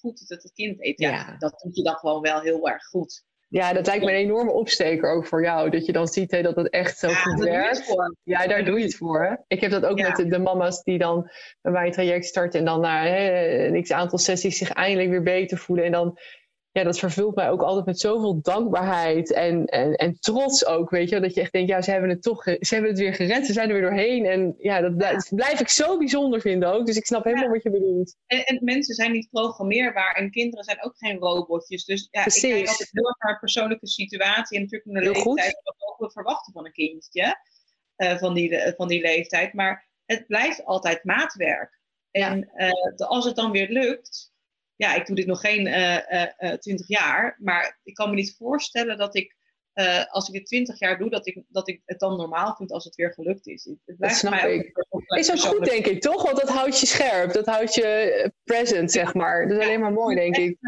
[0.00, 0.98] goed het het kind eet.
[0.98, 3.26] Ja, dat doet je dan gewoon wel heel erg goed.
[3.50, 5.70] Ja, dat lijkt me een enorme opsteker ook voor jou.
[5.70, 7.94] Dat je dan ziet hè, dat het echt zo goed werkt.
[8.22, 9.24] Ja, daar doe je het voor.
[9.24, 9.34] Hè?
[9.46, 11.30] Ik heb dat ook met de, de, mama's die dan
[11.60, 12.58] bij mij een traject starten.
[12.58, 15.84] En dan na hè, een x aantal sessies zich eindelijk weer beter voelen.
[15.84, 16.18] En dan
[16.72, 21.08] ja, dat vervult mij ook altijd met zoveel dankbaarheid en, en, en trots ook, weet
[21.08, 21.20] je.
[21.20, 23.52] Dat je echt denkt, ja, ze hebben het toch, ze hebben het weer gered, ze
[23.52, 24.26] zijn er weer doorheen.
[24.26, 26.86] En ja, dat, dat blijf ik zo bijzonder vinden ook.
[26.86, 28.16] Dus ik snap helemaal wat je bedoelt.
[28.26, 31.84] En, en, mensen zijn niet programmeerbaar en kinderen zijn ook geen robotjes.
[31.84, 32.42] Dus ja, Precies.
[32.44, 35.60] ik kijk altijd heel erg naar persoonlijke situatie en natuurlijk naar de heel leeftijd.
[35.62, 37.36] Wat ook we verwachten van een kindje,
[37.96, 39.52] uh, van, die, van die leeftijd.
[39.52, 41.80] Maar het blijft altijd maatwerk.
[42.10, 42.66] En ja.
[42.66, 44.32] uh, als het dan weer lukt
[44.78, 48.36] ja, ik doe dit nog geen uh, uh, 20 jaar, maar ik kan me niet
[48.36, 49.36] voorstellen dat ik,
[49.74, 52.72] uh, als ik het 20 jaar doe, dat ik, dat ik het dan normaal vind
[52.72, 53.64] als het weer gelukt is.
[53.64, 54.86] Het dat snap mij ik.
[55.06, 56.22] Is ook goed, denk ik, toch?
[56.22, 59.48] Want dat houdt je scherp, dat houdt je present, zeg maar.
[59.48, 60.58] Dat is alleen maar mooi, denk ik.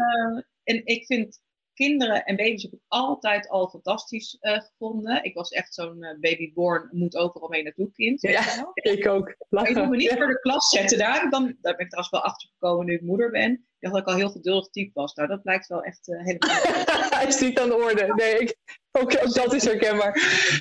[0.63, 1.39] en ik vind
[1.81, 5.23] kinderen en baby's heb ik altijd al fantastisch uh, gevonden.
[5.23, 8.21] Ik was echt zo'n uh, babyborn, moet overal mee naartoe kind.
[8.21, 9.35] Ja, ik ook.
[9.49, 9.69] Lachen.
[9.69, 10.97] Ik moet me niet voor de klas zetten.
[10.97, 13.51] Daar, dan, daar ben ik trouwens wel achter gekomen nu ik moeder ben.
[13.51, 15.13] Ik dacht dat ik al heel geduldig type was.
[15.13, 16.49] Nou, dat blijkt wel echt uh, helemaal...
[17.19, 18.13] Hij is niet aan de orde.
[18.15, 18.57] Nee, ik,
[18.91, 20.13] ook, ook dat is herkenbaar.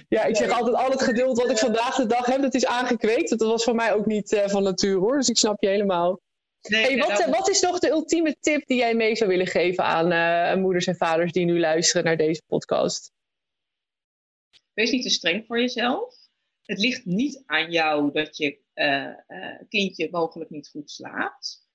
[0.09, 2.67] Ja, ik zeg altijd, al het geduld wat ik vandaag de dag heb, dat is
[2.67, 3.31] aangekweekt.
[3.31, 5.17] Dat was voor mij ook niet van nature hoor.
[5.17, 6.21] Dus ik snap je helemaal.
[6.69, 9.85] Nee, hey, wat, wat, is nog de ultieme tip die jij mee zou willen geven
[9.85, 13.13] aan uh, moeders en vaders die nu luisteren naar deze podcast?
[14.73, 16.15] Wees niet te streng voor jezelf.
[16.63, 21.69] Het ligt niet aan jou dat je uh, uh, kindje mogelijk niet goed slaapt.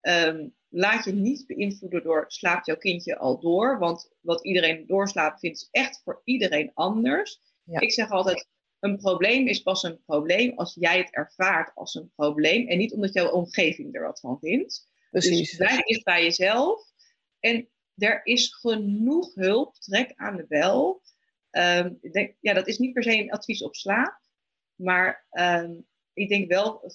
[0.00, 3.78] Um, laat je niet beïnvloeden door slaapt jouw kindje al door.
[3.78, 7.40] Want wat iedereen doorslaapt vindt is echt voor iedereen anders.
[7.62, 7.80] Ja.
[7.80, 8.48] Ik zeg altijd,
[8.84, 12.92] een probleem is pas een probleem als jij het ervaart als een probleem en niet
[12.92, 14.88] omdat jouw omgeving er wat van vindt.
[15.10, 15.48] Precies.
[15.48, 16.92] Dus blijf dicht bij jezelf.
[17.40, 21.02] En er is genoeg hulp, trek aan de bel.
[21.50, 24.20] Um, ik denk, ja, dat is niet per se een advies op slaap,
[24.74, 26.92] maar um, ik denk wel,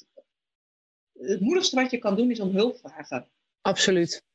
[1.14, 3.30] het moedigste wat je kan doen is om hulp vragen.
[3.62, 4.26] Absoluut.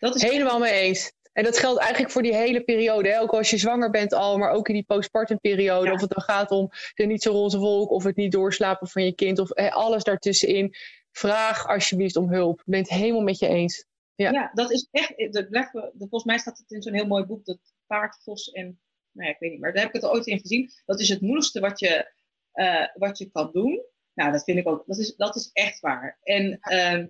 [0.00, 1.12] Dat is Helemaal mee eens.
[1.36, 3.08] En dat geldt eigenlijk voor die hele periode.
[3.08, 3.20] Hè?
[3.20, 5.92] Ook als je zwanger bent al, maar ook in die postpartum periode.
[5.92, 9.04] Of het dan gaat om de niet zo roze wolk of het niet doorslapen van
[9.04, 9.38] je kind.
[9.38, 10.74] Of hè, alles daartussenin.
[11.12, 12.58] Vraag alsjeblieft om hulp.
[12.58, 13.86] Ik ben het helemaal met je eens.
[14.14, 15.32] Ja, ja dat is echt...
[15.32, 15.68] Dat,
[15.98, 17.44] volgens mij staat het in zo'n heel mooi boek.
[17.44, 18.80] Dat paard, vos en...
[19.12, 19.60] Nou ja, ik weet niet.
[19.60, 20.70] Maar daar heb ik het ooit in gezien.
[20.86, 22.12] Dat is het moedigste wat je,
[22.54, 23.84] uh, wat je kan doen.
[24.14, 24.86] Nou, dat vind ik ook.
[24.86, 26.18] Dat is, dat is echt waar.
[26.22, 26.58] En...
[26.62, 27.04] Uh,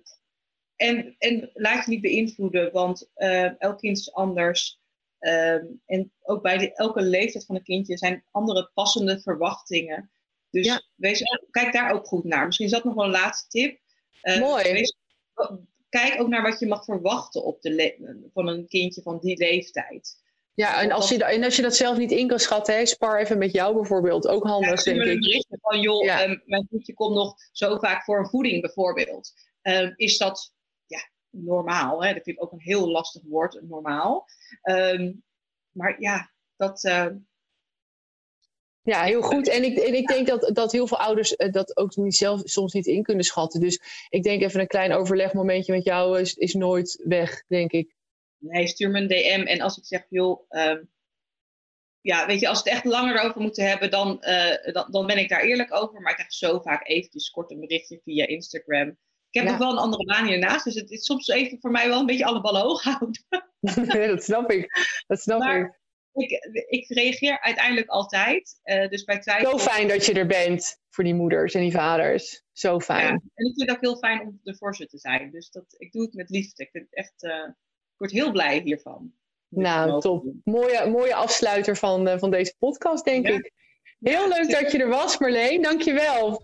[0.77, 4.79] en, en laat je niet beïnvloeden, want uh, elk kind is anders.
[5.19, 5.53] Uh,
[5.85, 10.11] en ook bij de, elke leeftijd van een kindje zijn andere passende verwachtingen.
[10.51, 10.81] Dus ja.
[10.95, 12.45] wees, kijk daar ook goed naar.
[12.45, 13.79] Misschien is dat nog wel een laatste tip.
[14.23, 14.71] Uh, Mooi.
[14.71, 14.95] Wees,
[15.89, 20.25] kijk ook naar wat je mag verwachten op de van een kindje van die leeftijd.
[20.53, 23.19] Ja, en als, je, en als je dat zelf niet in kan schatten, hè, spar
[23.19, 24.27] even met jou bijvoorbeeld.
[24.27, 25.13] Ook handig, ja, denk ik.
[25.13, 26.23] Een berichtje van, joh, ja.
[26.23, 29.33] um, mijn kindje komt nog zo vaak voor een voeding bijvoorbeeld.
[29.61, 30.53] Um, is dat
[31.45, 32.03] normaal.
[32.03, 32.13] Hè?
[32.13, 34.25] Dat vind ik ook een heel lastig woord, normaal.
[34.63, 35.23] Um,
[35.71, 36.83] maar ja, dat.
[36.83, 37.07] Uh...
[38.81, 39.49] Ja, heel goed.
[39.49, 42.41] En ik, en ik denk dat, dat heel veel ouders uh, dat ook niet zelf
[42.43, 43.59] soms niet in kunnen schatten.
[43.59, 47.95] Dus ik denk even een klein overlegmomentje met jou is, is nooit weg, denk ik.
[48.37, 49.47] Nee, stuur me een DM.
[49.47, 50.89] En als ik zeg, joh, um,
[52.01, 55.05] ja, weet je, als we het echt langer over moeten hebben, dan, uh, dan, dan
[55.05, 56.01] ben ik daar eerlijk over.
[56.01, 58.97] Maar ik krijg zo vaak eventjes kort een berichtje via Instagram.
[59.37, 61.87] Ik heb nog wel een andere baan hiernaast, dus het is soms even voor mij
[61.87, 63.25] wel een beetje alle ballen hoog houden.
[64.13, 64.71] dat snap ik.
[65.07, 65.79] Dat snap maar,
[66.13, 66.29] ik.
[66.29, 66.65] ik.
[66.67, 68.59] Ik reageer uiteindelijk altijd.
[68.63, 69.59] Uh, dus bij twijfel...
[69.59, 72.43] Zo fijn dat je er bent voor die moeders en die vaders.
[72.51, 73.03] Zo fijn.
[73.03, 75.31] Ja, en ik vind het ook heel fijn om ervoor ze te zijn.
[75.31, 76.63] Dus dat, ik doe het met liefde.
[76.63, 77.47] Ik, vind het echt, uh,
[77.91, 79.13] ik word heel blij hiervan.
[79.49, 80.25] Nou, top.
[80.43, 83.51] Mooie, mooie afsluiter van, uh, van deze podcast, denk ik.
[83.99, 85.61] Heel leuk dat je er was, Marleen.
[85.61, 86.41] Dankjewel.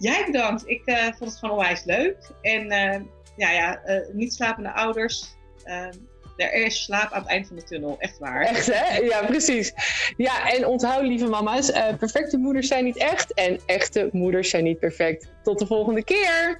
[0.00, 0.68] Jij bedankt.
[0.68, 2.16] Ik uh, vond het gewoon onwijs leuk.
[2.42, 3.00] En uh,
[3.36, 5.36] ja, ja uh, niet slapende ouders.
[5.64, 5.92] Ehm,
[6.36, 7.96] er is slaap aan het eind van de tunnel.
[7.98, 8.42] Echt waar.
[8.42, 8.96] Echt hè?
[8.96, 9.72] Ja, precies.
[10.16, 11.70] Ja, en onthoud lieve mama's.
[11.98, 13.34] perfecte moeders zijn niet echt.
[13.34, 15.32] En echte moeders zijn niet perfect.
[15.42, 16.56] Tot de volgende keer.